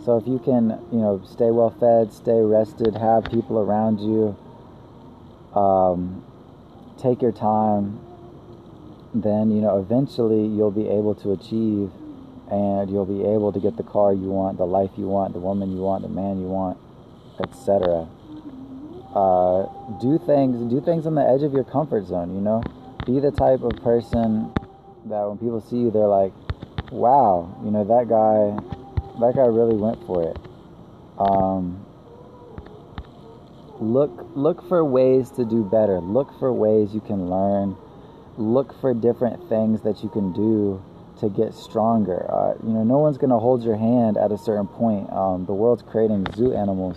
[0.04, 4.38] So if you can, you know, stay well fed, stay rested, have people around you,
[5.54, 6.24] um,
[6.98, 8.00] take your time,
[9.14, 11.92] then you know eventually you'll be able to achieve,
[12.52, 15.40] and you'll be able to get the car you want, the life you want, the
[15.40, 16.78] woman you want, the man you want,
[17.40, 18.08] etc.
[19.16, 19.66] Uh,
[20.00, 22.34] do things, do things on the edge of your comfort zone.
[22.34, 22.64] You know,
[23.06, 24.54] be the type of person
[25.06, 26.34] that when people see you, they're like,
[26.92, 28.78] "Wow, you know that guy."
[29.20, 30.38] that guy really went for it.
[31.18, 31.86] Um,
[33.80, 36.00] look look for ways to do better.
[36.00, 37.76] Look for ways you can learn.
[38.38, 40.82] Look for different things that you can do
[41.20, 42.26] to get stronger.
[42.32, 45.12] Uh, you know, no one's gonna hold your hand at a certain point.
[45.12, 46.96] Um, the world's creating zoo animals,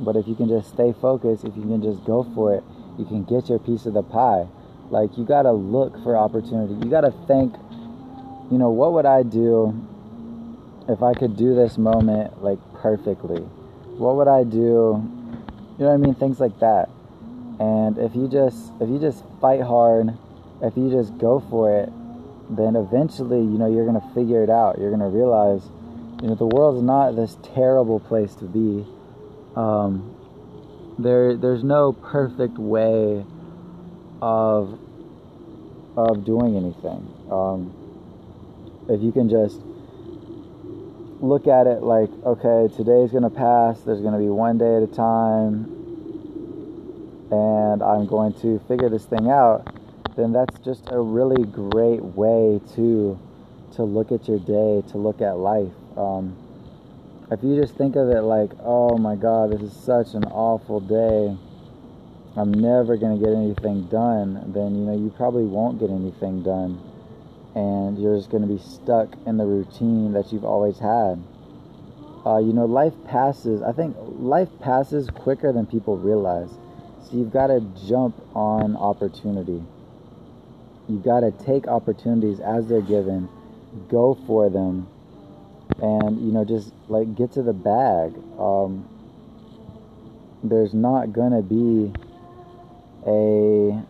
[0.00, 2.64] but if you can just stay focused, if you can just go for it,
[2.98, 4.46] you can get your piece of the pie.
[4.90, 6.74] Like you gotta look for opportunity.
[6.74, 7.54] You gotta think.
[8.50, 9.76] You know, what would I do
[10.88, 13.42] if I could do this moment like perfectly,
[13.98, 15.17] what would I do?
[15.78, 16.14] You know what I mean?
[16.14, 16.88] Things like that.
[17.60, 20.16] And if you just if you just fight hard,
[20.60, 21.92] if you just go for it,
[22.50, 24.78] then eventually, you know, you're gonna figure it out.
[24.78, 25.62] You're gonna realize,
[26.20, 28.84] you know, the world's not this terrible place to be.
[29.54, 30.14] Um,
[30.98, 33.24] there, there's no perfect way
[34.20, 34.78] of
[35.96, 37.06] of doing anything.
[37.30, 37.72] Um,
[38.88, 39.60] if you can just
[41.20, 44.76] look at it like, okay, today's going to pass, there's going to be one day
[44.76, 45.64] at a time,
[47.30, 49.74] and I'm going to figure this thing out,
[50.16, 53.18] then that's just a really great way to
[53.74, 55.72] to look at your day, to look at life.
[55.96, 56.34] Um,
[57.30, 60.80] if you just think of it like, oh my God, this is such an awful
[60.80, 61.36] day,
[62.34, 66.42] I'm never going to get anything done, then you know you probably won't get anything
[66.42, 66.87] done
[67.58, 71.20] and you're just going to be stuck in the routine that you've always had.
[72.24, 73.62] Uh, you know, life passes.
[73.62, 76.50] I think life passes quicker than people realize.
[77.02, 79.60] So you've got to jump on opportunity.
[80.88, 83.28] You've got to take opportunities as they're given,
[83.88, 84.86] go for them,
[85.82, 88.14] and you know, just like get to the bag.
[88.38, 88.88] Um,
[90.44, 91.92] there's not gonna be
[93.04, 93.82] a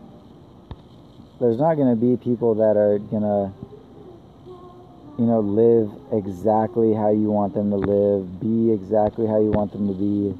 [1.39, 3.58] there's not going to be people that are going to
[5.19, 9.69] you know live exactly how you want them to live be exactly how you want
[9.73, 10.33] them to be.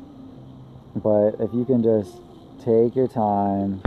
[0.96, 2.22] But if you can just
[2.64, 3.82] take your time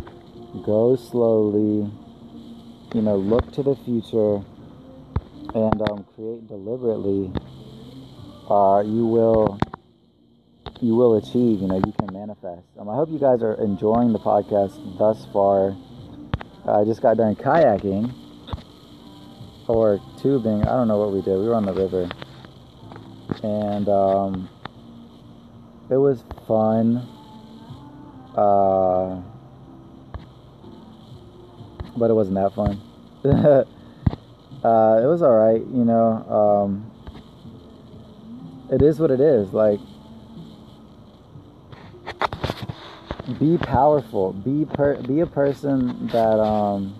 [0.66, 1.90] go slowly
[2.94, 4.44] you know look to the future
[5.54, 7.32] and um, create deliberately
[8.50, 9.58] uh, you will
[10.82, 12.68] you will achieve you know you can manifest.
[12.78, 15.74] Um, i hope you guys are enjoying the podcast thus far.
[16.68, 18.21] I just got done kayaking
[19.68, 20.62] or tubing.
[20.62, 21.38] I don't know what we did.
[21.38, 22.08] We were on the river,
[23.42, 24.48] and um,
[25.90, 27.08] it was fun.
[28.36, 29.20] Uh,
[31.96, 32.80] but it wasn't that fun.
[33.24, 33.64] uh,
[35.02, 36.64] it was all right, you know.
[36.66, 36.90] Um,
[38.72, 39.52] it is what it is.
[39.52, 39.80] Like
[43.38, 44.32] be powerful.
[44.32, 46.94] Be per, be a person that um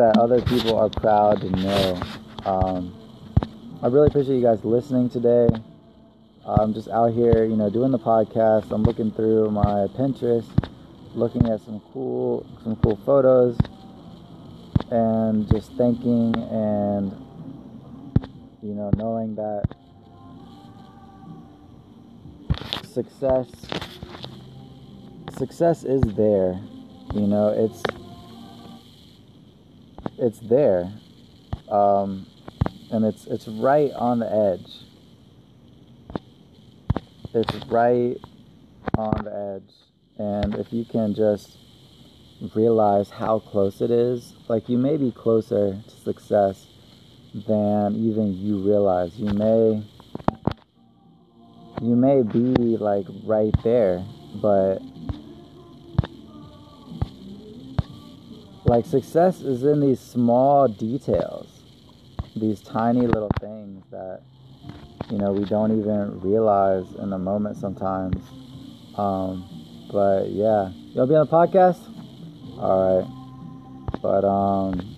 [0.00, 2.00] that other people are proud to know.
[2.46, 5.50] Um, I really appreciate you guys listening today.
[6.46, 8.70] I'm just out here, you know, doing the podcast.
[8.70, 10.46] I'm looking through my Pinterest,
[11.14, 13.58] looking at some cool some cool photos,
[14.90, 17.12] and just thinking and
[18.62, 19.64] you know knowing that
[22.86, 23.48] success
[25.36, 26.58] success is there
[27.14, 27.82] you know it's
[30.20, 30.92] it's there
[31.70, 32.26] um,
[32.92, 34.70] and it's it's right on the edge
[37.34, 38.16] it's right
[38.96, 39.74] on the edge
[40.18, 41.56] and if you can just
[42.54, 44.34] realize how close it is.
[44.48, 46.66] Like you may be closer to success
[47.46, 49.16] than even you realize.
[49.16, 49.82] You may
[51.82, 54.04] you may be like right there,
[54.42, 54.78] but
[58.64, 61.48] like success is in these small details.
[62.36, 64.22] These tiny little things that
[65.10, 68.16] you know we don't even realize in the moment sometimes.
[68.96, 71.78] Um, but yeah, you'll be on the podcast.
[72.58, 74.96] All right, but um,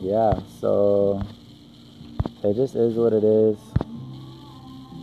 [0.00, 0.40] yeah.
[0.60, 1.22] So
[2.44, 3.58] it just is what it is,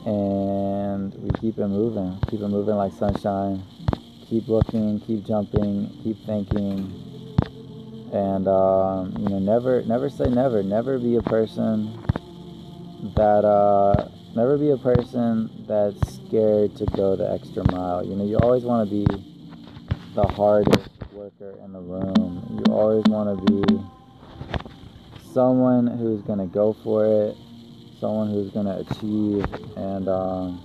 [0.06, 2.18] and we keep it moving.
[2.30, 3.64] Keep it moving like sunshine.
[4.28, 5.00] Keep looking.
[5.02, 6.00] Keep jumping.
[6.04, 7.07] Keep thinking.
[8.14, 10.64] And um, you know, never, never say never.
[10.64, 11.92] Never be a person
[13.16, 18.06] that uh, never be a person that's scared to go the extra mile.
[18.06, 19.06] You know, you always want to be
[20.16, 22.64] the hardest worker in the room.
[22.66, 23.84] You always want to be
[25.34, 27.38] someone who's going to go for it,
[28.00, 29.46] someone who's going to achieve,
[29.78, 30.64] and um,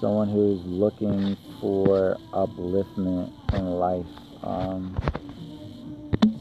[0.00, 4.06] someone who's looking for upliftment in life.
[4.42, 4.96] Um,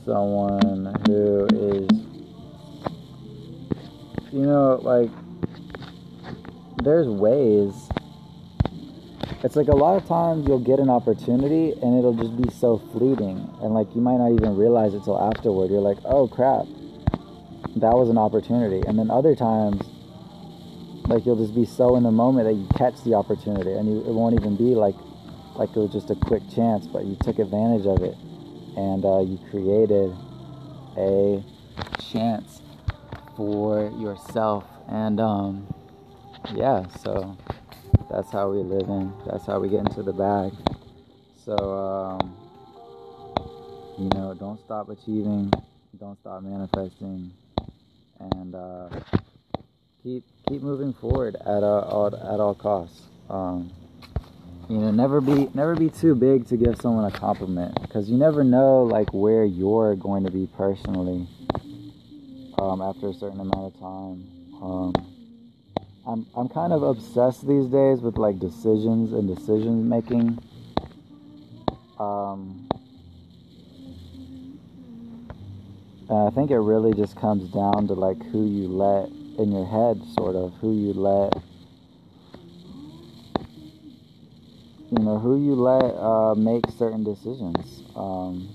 [0.07, 1.87] someone who is,
[4.31, 5.11] you know, like,
[6.81, 7.73] there's ways.
[9.43, 12.77] It's like a lot of times you'll get an opportunity and it'll just be so
[12.91, 15.69] fleeting and like you might not even realize it till afterward.
[15.69, 16.65] You're like oh crap.
[17.75, 18.81] That was an opportunity.
[18.87, 19.83] And then other times
[21.07, 23.99] like you'll just be so in the moment that you catch the opportunity and you,
[23.99, 24.95] it won't even be like
[25.55, 28.15] like it was just a quick chance but you took advantage of it
[28.77, 30.15] and uh, you created
[30.97, 31.43] a
[32.11, 32.61] chance
[33.35, 35.67] for yourself and um,
[36.55, 37.37] yeah so
[38.09, 39.13] that's how we live in.
[39.25, 40.53] That's how we get into the bag.
[41.43, 42.37] So, um,
[43.97, 45.51] you know, don't stop achieving.
[45.99, 47.31] Don't stop manifesting,
[48.19, 48.89] and uh,
[50.03, 53.01] keep keep moving forward at all at all costs.
[53.29, 53.71] Um,
[54.69, 58.17] you know, never be never be too big to give someone a compliment because you
[58.17, 61.27] never know like where you're going to be personally
[62.57, 64.27] um, after a certain amount of time.
[64.61, 64.93] Um,
[66.05, 70.37] I'm I'm kind of obsessed these days with like decisions and decision making.
[71.97, 72.67] Um,
[76.09, 79.09] I think it really just comes down to like who you let
[79.39, 81.33] in your head, sort of who you let.
[84.89, 88.47] You know who you let uh, make certain decisions, um,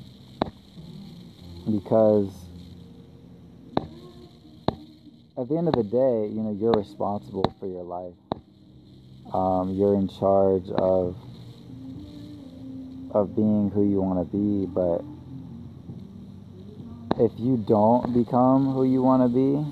[1.70, 2.32] because
[5.36, 8.14] at the end of the day, you know, you're responsible for your life.
[9.34, 11.16] Um, you're in charge of
[13.14, 15.04] of being who you want to be, but
[17.22, 19.62] if you don't become who you want to be,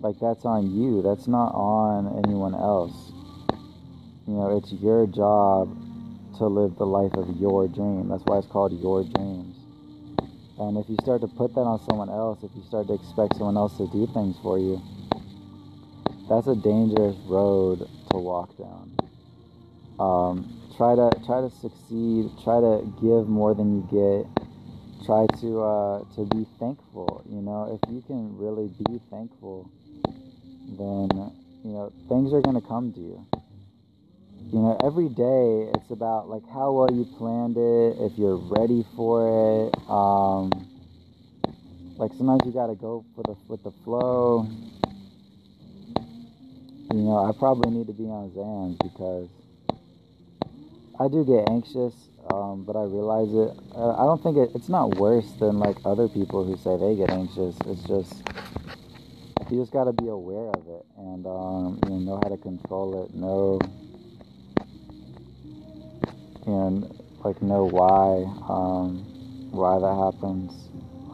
[0.00, 1.02] like that's on you.
[1.02, 3.12] That's not on anyone else.
[4.26, 5.74] You know, it's your job
[6.38, 8.08] to live the life of your dream.
[8.08, 9.56] That's why it's called your dreams.
[10.58, 13.34] And if you start to put that on someone else, if you start to expect
[13.34, 14.78] someone else to do things for you,
[16.30, 17.80] that's a dangerous road
[18.12, 18.94] to walk down.
[19.98, 22.30] Um, try to try to succeed.
[22.46, 24.22] Try to give more than you get.
[25.04, 27.26] Try to uh, to be thankful.
[27.26, 29.68] You know, if you can really be thankful,
[30.78, 31.10] then
[31.66, 33.41] you know things are going to come to you
[34.50, 38.84] you know, every day it's about like how well you planned it, if you're ready
[38.96, 39.90] for it.
[39.90, 40.50] Um,
[41.96, 44.48] like sometimes you gotta go for the with the flow.
[46.90, 49.28] You know, I probably need to be on Xans because
[51.00, 51.94] I do get anxious,
[52.30, 53.56] um, but I realize it.
[53.74, 56.96] Uh, I don't think it, it's not worse than like other people who say they
[56.96, 57.56] get anxious.
[57.66, 58.22] It's just
[59.52, 62.38] you just got to be aware of it and um, you know, know how to
[62.38, 63.14] control it.
[63.14, 63.60] Know
[66.46, 66.84] and
[67.24, 69.04] like know why um,
[69.50, 70.52] why that happens.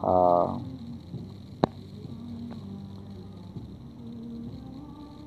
[0.01, 0.57] Uh,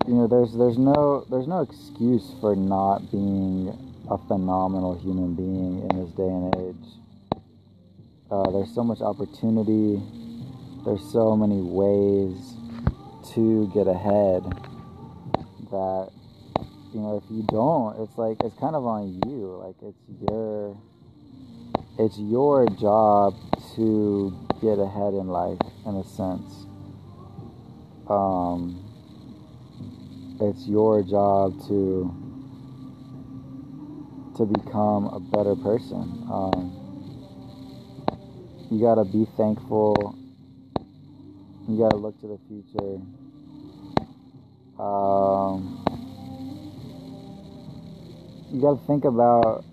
[0.09, 3.69] you know, there's there's no there's no excuse for not being
[4.11, 6.89] a phenomenal human being in this day and age.
[8.31, 10.03] Uh, there's so much opportunity.
[10.85, 12.57] There's so many ways
[13.35, 14.43] to get ahead
[15.71, 16.11] that
[16.95, 19.63] you know, if you don't, it's like it's kind of on you.
[19.65, 20.77] Like it's your
[21.99, 23.35] it's your job
[23.77, 26.67] to get ahead in life in a sense.
[28.09, 28.79] Um,
[30.41, 32.13] it's your job to
[34.37, 36.27] to become a better person.
[36.31, 36.79] Um,
[38.71, 40.19] you gotta be thankful.
[41.69, 43.01] You gotta look to the future.
[44.79, 45.12] Um,
[48.53, 49.65] you gotta think about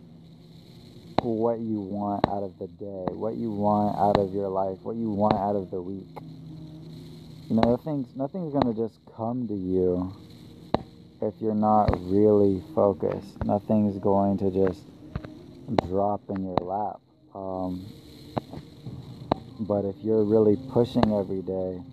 [1.21, 4.95] what you want out of the day, what you want out of your life, what
[4.95, 6.07] you want out of the week.
[7.49, 10.15] You know, nothing's nothing's gonna just come to you
[11.21, 13.43] if you're not really focused.
[13.43, 14.81] Nothing's going to just
[15.89, 17.01] drop in your lap.
[17.35, 17.85] Um,
[19.59, 21.83] but if you're really pushing every day,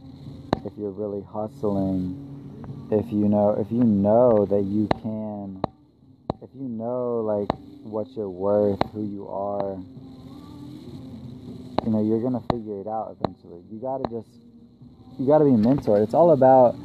[0.65, 2.23] if you're really hustling,
[2.93, 5.36] if you know if you know that you can
[6.43, 7.49] if you know like
[7.83, 9.79] what you're worth, who you are,
[11.85, 13.63] you know, you're gonna figure it out eventually.
[13.71, 14.29] You gotta just
[15.19, 16.03] you gotta be mentored.
[16.03, 16.77] It's all about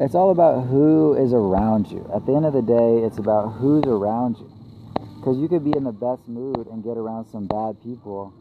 [0.00, 2.08] it's all about who is around you.
[2.14, 4.50] At the end of the day, it's about who's around you.
[5.16, 8.32] Because you could be in the best mood and get around some bad people,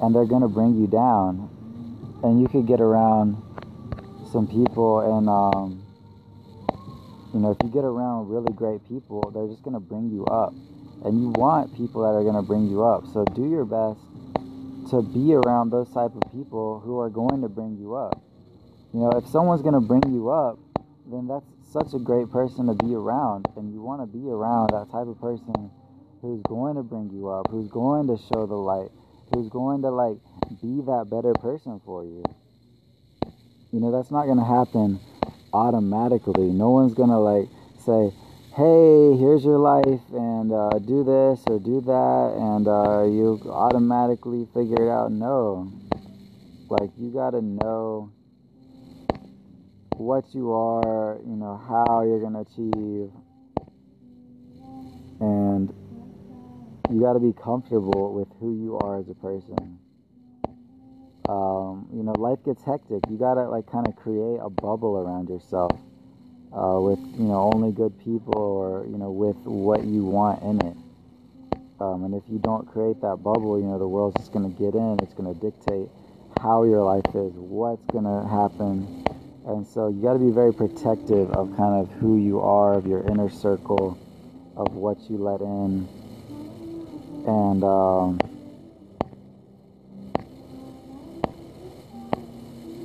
[0.00, 1.50] and they're gonna bring you down.
[2.24, 3.36] And you could get around
[4.32, 5.83] some people, and um,
[7.34, 10.54] you know, if you get around really great people, they're just gonna bring you up.
[11.04, 13.04] And you want people that are gonna bring you up.
[13.12, 14.00] So do your best
[14.90, 18.22] to be around those type of people who are going to bring you up.
[18.92, 20.58] You know, if someone's gonna bring you up,
[21.10, 23.48] then that's such a great person to be around.
[23.56, 25.70] And you want to be around that type of person
[26.22, 28.90] who's going to bring you up, who's going to show the light,
[29.32, 30.16] who's going to like
[30.62, 32.22] be that better person for you.
[33.72, 35.00] You know, that's not going to happen
[35.54, 36.50] automatically.
[36.50, 37.48] No one's going to like
[37.78, 38.10] say,
[38.56, 44.46] hey, here's your life, and uh, do this or do that, and uh, you automatically
[44.52, 45.12] figure it out.
[45.12, 45.72] No.
[46.68, 48.10] Like, you got to know
[49.96, 53.10] what you are, you know, how you're to achieve.
[55.20, 55.72] And
[56.90, 59.78] you got to be comfortable with who you are as a person.
[61.28, 63.00] Um, you know, life gets hectic.
[63.08, 65.72] You got to like kind of create a bubble around yourself
[66.52, 70.60] uh, with, you know, only good people or, you know, with what you want in
[70.66, 70.76] it.
[71.80, 74.74] Um, and if you don't create that bubble, you know, the world's just to get
[74.74, 74.98] in.
[75.02, 75.88] It's to dictate
[76.40, 79.04] how your life is, what's to happen
[79.46, 82.86] and so you got to be very protective of kind of who you are, of
[82.86, 83.98] your inner circle,
[84.56, 85.86] of what you let in.
[87.26, 88.18] And um,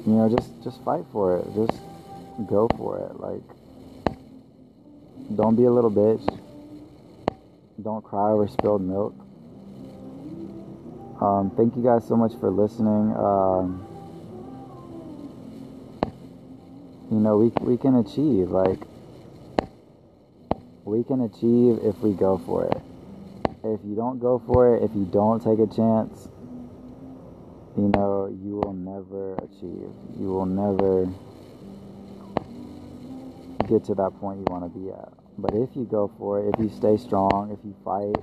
[0.10, 1.46] you know, just just fight for it.
[1.54, 1.80] Just
[2.48, 3.20] go for it.
[3.20, 3.44] Like,
[5.36, 6.26] don't be a little bitch.
[7.84, 9.14] Don't cry over spilled milk.
[11.22, 13.14] Um, thank you guys so much for listening.
[13.16, 13.86] Um,
[17.12, 18.50] you know, we, we can achieve.
[18.50, 18.80] Like,
[20.86, 22.82] we can achieve if we go for it.
[23.64, 26.30] If you don't go for it, if you don't take a chance,
[27.80, 29.94] you know, you will never achieve.
[30.20, 31.06] You will never
[33.70, 35.14] get to that point you want to be at.
[35.38, 38.18] But if you go for it, if you stay strong, if you fight,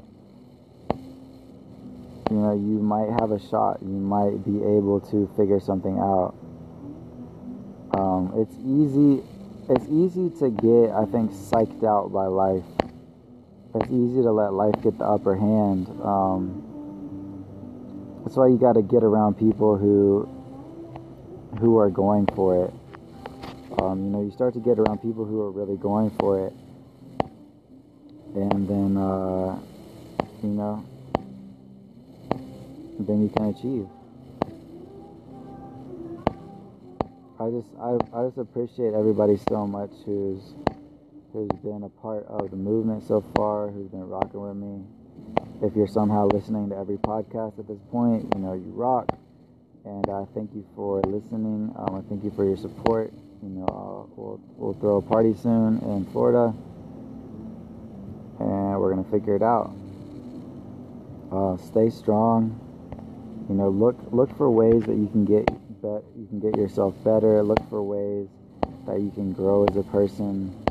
[2.30, 3.78] you know, you might have a shot.
[3.80, 6.34] You might be able to figure something out.
[7.96, 9.22] Um, it's easy.
[9.70, 12.64] It's easy to get, I think, psyched out by life.
[13.74, 15.88] It's easy to let life get the upper hand.
[16.02, 16.75] Um,
[18.26, 20.28] that's why you got to get around people who
[21.60, 22.74] who are going for it.
[23.78, 26.52] Um, you know, you start to get around people who are really going for it,
[28.34, 29.56] and then uh,
[30.42, 30.84] you know,
[32.98, 33.86] then you can achieve.
[37.38, 40.42] I just I, I just appreciate everybody so much who's
[41.32, 44.82] who's been a part of the movement so far, who's been rocking with me.
[45.62, 49.08] If you're somehow listening to every podcast at this point, you know you rock.
[49.84, 51.72] And I thank you for listening.
[51.76, 53.12] Um, I thank you for your support.
[53.42, 56.52] You know, uh, we'll we'll throw a party soon in Florida,
[58.38, 59.74] and we're gonna figure it out.
[61.32, 62.60] Uh, stay strong.
[63.48, 65.48] You know, look look for ways that you can get
[65.80, 67.42] bet you can get yourself better.
[67.42, 68.28] Look for ways
[68.86, 70.65] that you can grow as a person.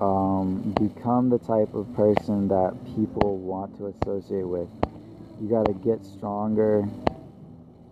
[0.00, 4.68] Um, become the type of person that people want to associate with.
[5.40, 6.88] You got to get stronger,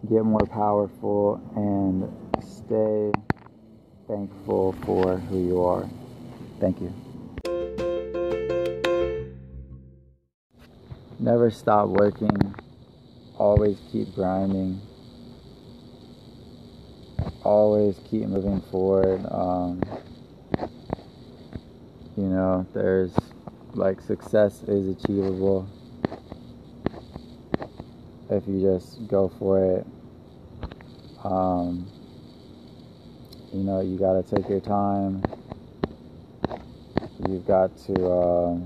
[0.08, 3.12] get more powerful, and stay
[4.06, 5.88] thankful for who you are.
[6.60, 6.92] Thank you.
[11.18, 12.54] Never stop working,
[13.38, 14.80] always keep grinding
[17.46, 19.24] always keep moving forward.
[19.30, 19.80] Um,
[22.16, 23.12] you know, there's
[23.74, 25.68] like success is achievable.
[28.30, 29.86] if you just go for it.
[31.24, 31.86] Um,
[33.52, 35.22] you know, you got to take your time.
[37.28, 38.06] You've got to.
[38.06, 38.58] Uh,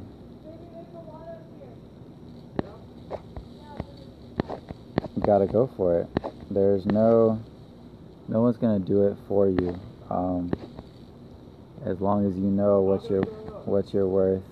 [5.17, 6.09] you got to go for it.
[6.51, 7.43] There's no.
[8.29, 9.79] No one's gonna do it for you.
[10.09, 10.53] Um,
[11.85, 13.23] as long as you know what you're
[13.65, 14.43] what you're worth,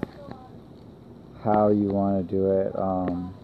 [1.44, 3.34] how you want to do it, um,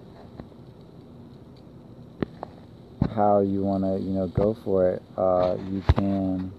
[3.15, 5.03] how you want to you know go for it.
[5.17, 6.53] Uh, you can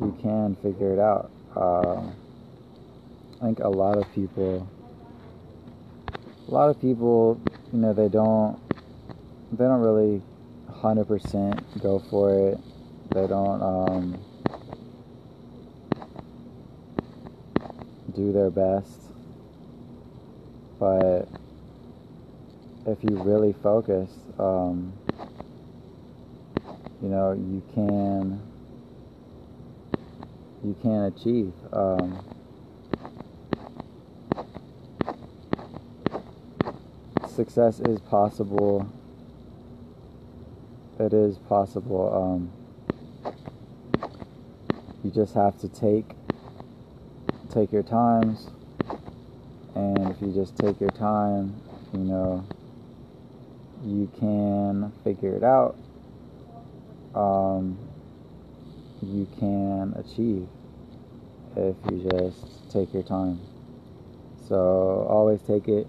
[0.00, 1.30] you can figure it out.
[1.56, 2.10] Uh,
[3.40, 4.68] I think a lot of people,
[6.48, 7.40] a lot of people,
[7.72, 8.58] you know, they don't
[9.52, 10.22] they don't really
[10.70, 12.58] 100% go for it.
[13.10, 14.18] They don't um,
[18.14, 19.00] do their best.
[20.78, 21.28] But
[22.86, 24.92] if you really focus, um,
[27.02, 28.40] you know, you can
[30.62, 31.52] you can achieve.
[31.72, 32.24] Um,
[37.28, 38.88] success is possible
[40.98, 42.48] it is possible.
[43.24, 43.32] Um,
[45.02, 46.06] you just have to take
[47.54, 48.48] take your times,
[49.76, 51.54] and if you just take your time,
[51.92, 52.44] you know,
[53.84, 55.76] you can figure it out.
[57.14, 57.78] Um,
[59.02, 60.48] you can achieve
[61.56, 63.38] if you just take your time.
[64.48, 65.86] So always take it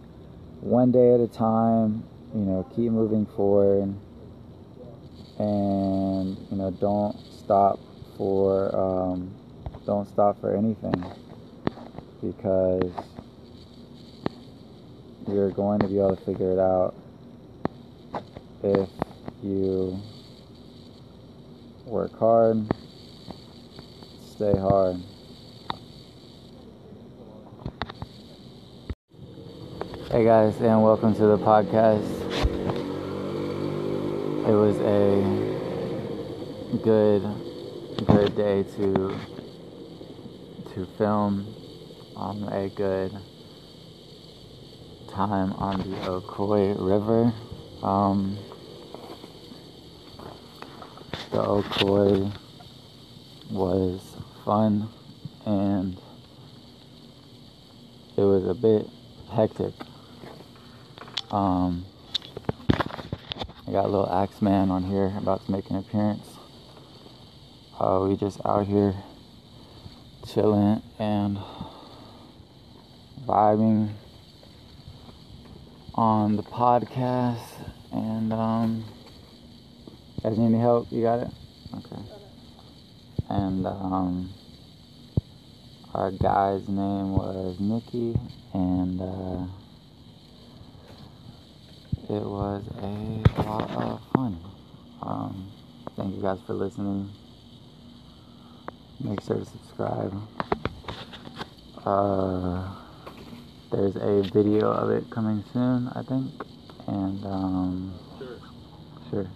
[0.62, 2.04] one day at a time.
[2.36, 3.96] You know, keep moving forward
[5.38, 7.80] and you know don't stop
[8.18, 9.34] for um,
[9.86, 11.04] don't stop for anything
[12.32, 12.92] because
[15.28, 16.96] you're going to be able to figure it out
[18.64, 18.90] if
[19.44, 20.02] you
[21.86, 22.68] work hard
[24.36, 25.02] stay hard.
[30.12, 32.04] Hey guys and welcome to the podcast.
[34.46, 35.24] It was a
[36.84, 37.24] good
[38.06, 39.18] good day to
[40.74, 41.55] to film
[42.16, 43.12] on a good
[45.10, 47.34] time on the Ocoee River.
[47.84, 48.38] Um,
[51.32, 52.32] the Ocoee
[53.52, 54.02] was
[54.46, 54.90] fun
[55.46, 55.98] and
[58.18, 58.88] it was a bit
[59.32, 59.74] hectic.
[61.32, 61.86] Um,
[63.68, 66.28] I got a little Axeman on here about to make an appearance.
[67.80, 68.96] Uh, we just out here
[70.26, 71.38] chilling and
[73.26, 73.94] vibing
[75.94, 77.46] on the podcast.
[77.92, 78.86] And um,
[80.24, 80.92] guys need any help?
[80.92, 81.32] You got it?
[81.74, 82.02] Okay.
[83.30, 84.34] And um,
[85.94, 88.16] our guy's name was Nikki,
[88.54, 89.02] and.
[89.02, 89.46] Uh,
[92.08, 94.40] it was a lot of fun.
[95.02, 95.52] Um,
[95.96, 97.10] thank you guys for listening.
[99.00, 100.14] Make sure to subscribe.
[101.84, 102.76] Uh,
[103.76, 106.32] there's a video of it coming soon, I think.
[106.88, 108.38] And, um, sure.
[109.10, 109.28] Sure.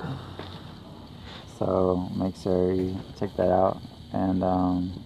[1.58, 3.80] so make sure you check that out.
[4.12, 5.04] And, um,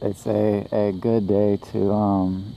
[0.00, 2.54] it's a, a good day to um,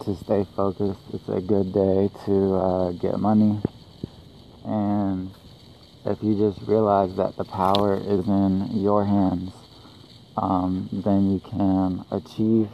[0.00, 1.00] to stay focused.
[1.14, 3.58] It's a good day to uh, get money,
[4.66, 5.30] and
[6.04, 9.52] if you just realize that the power is in your hands,
[10.42, 12.68] um, then you can achieve.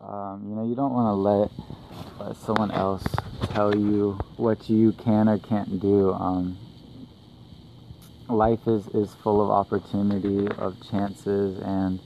[0.00, 3.04] Um, you know, you don't want to let, someone else
[3.50, 6.12] tell you what you can or can't do.
[6.12, 6.58] Um,
[8.28, 12.00] life is, is full of opportunity, of chances, and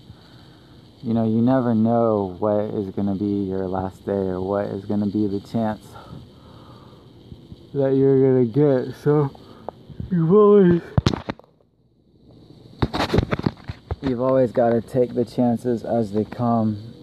[1.02, 4.66] you know, you never know what is going to be your last day or what
[4.66, 5.86] is going to be the chance
[7.74, 8.96] that you're going to get.
[9.02, 9.30] So,
[10.10, 10.80] you've always
[14.14, 16.94] you've always got to take the chances as they come.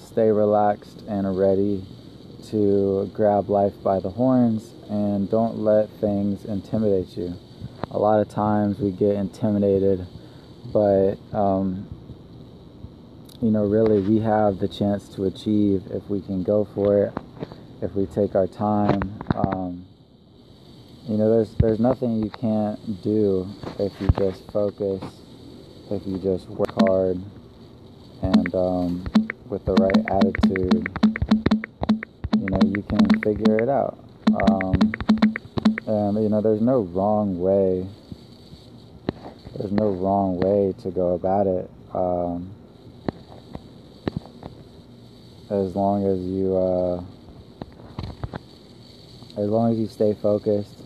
[0.00, 1.84] Stay relaxed and ready
[2.48, 7.34] to grab life by the horns and don't let things intimidate you.
[7.90, 10.06] A lot of times we get intimidated,
[10.72, 11.86] but um,
[13.42, 17.12] you know, really we have the chance to achieve if we can go for it,
[17.82, 19.02] if we take our time.
[19.34, 19.84] Um,
[21.06, 23.46] you know, there's there's nothing you can't do
[23.78, 25.02] if you just focus,
[25.90, 27.22] if you just work hard,
[28.22, 29.04] and um,
[29.48, 30.88] with the right attitude,
[32.38, 33.98] you know, you can figure it out.
[34.34, 34.92] Um,
[35.86, 37.86] and you know, there's no wrong way.
[39.56, 41.70] There's no wrong way to go about it.
[41.94, 42.52] Um,
[45.50, 47.00] as long as you, uh,
[49.40, 50.82] as long as you stay focused,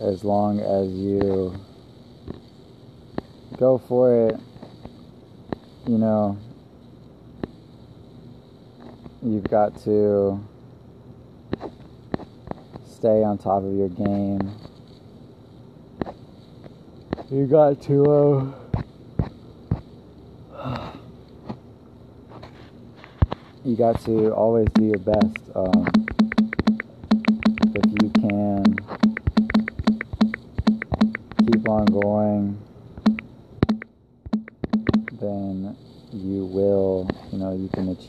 [0.00, 1.60] as long as you
[3.60, 4.40] go for it,
[5.86, 6.38] you know,
[9.22, 10.42] you've got to
[12.90, 14.50] stay on top of your game.
[17.30, 18.54] You got to,
[20.54, 20.92] uh,
[23.62, 25.36] you got to always do your best.
[25.54, 26.09] Um,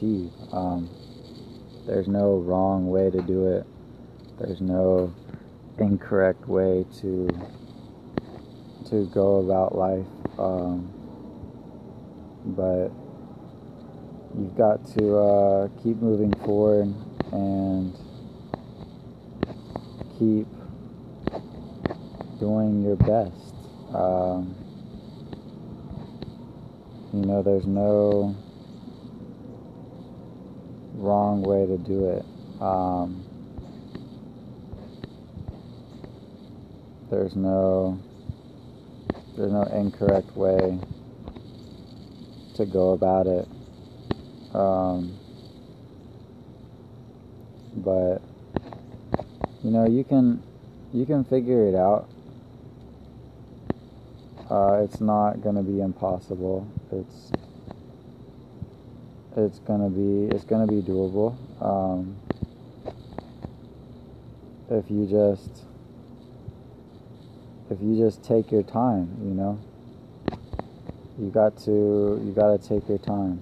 [0.01, 0.31] achieve.
[0.51, 0.89] Um,
[1.85, 3.65] there's no wrong way to do it.
[4.39, 5.13] There's no
[5.77, 7.27] incorrect way to
[8.89, 10.05] to go about life.
[10.37, 10.91] Um,
[12.45, 12.89] but
[14.37, 16.93] you've got to uh, keep moving forward
[17.31, 17.93] and
[20.17, 20.47] keep
[22.39, 23.55] doing your best.
[23.93, 24.55] Um,
[27.13, 28.35] you know, there's no
[31.01, 32.25] wrong way to do it.
[32.61, 33.25] Um,
[37.09, 37.99] there's no
[39.35, 40.79] there's no incorrect way
[42.55, 43.47] to go about it.
[44.53, 45.17] Um,
[47.77, 48.21] but
[49.63, 50.43] you know, you can
[50.93, 52.07] you can figure it out.
[54.49, 56.67] Uh, it's not gonna be impossible.
[56.91, 57.31] It's
[59.37, 61.35] it's gonna be it's gonna be doable.
[61.61, 62.17] Um,
[64.69, 65.65] if you just
[67.69, 69.59] if you just take your time, you know.
[71.21, 73.41] You got to you got to take your time.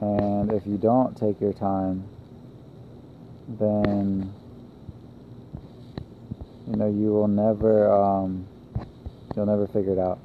[0.00, 2.04] And if you don't take your time,
[3.48, 4.32] then
[6.66, 8.46] you know you will never um,
[9.36, 10.18] you'll never figure it out.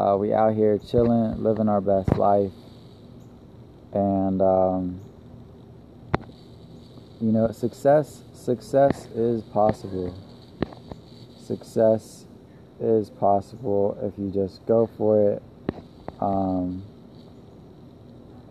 [0.00, 2.52] Uh, we out here chilling, living our best life,
[3.92, 4.98] and um,
[7.20, 10.16] you know success success is possible.
[11.38, 12.24] Success
[12.80, 15.42] is possible if you just go for it.
[16.18, 16.82] Um,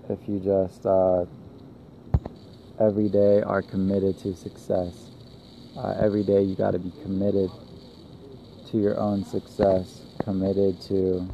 [0.07, 1.25] if you just uh,
[2.79, 4.93] every day are committed to success.
[5.75, 7.49] Uh, every day you got to be committed
[8.69, 11.27] to your own success, committed to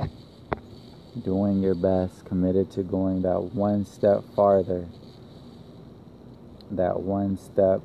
[1.24, 4.86] doing your best, committed to going that one step farther,
[6.72, 7.82] that one step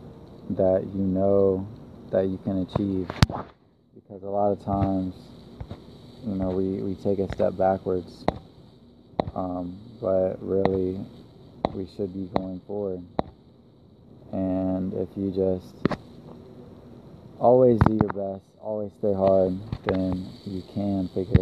[0.50, 1.66] that you know
[2.10, 3.08] that you can achieve.
[3.94, 5.14] Because a lot of times,
[6.26, 8.24] you know, we, we take a step backwards,
[9.34, 11.00] um, but really
[11.72, 13.02] we should be going forward.
[14.32, 15.74] And if you just
[17.38, 21.36] always do your best, always stay hard, then you can figure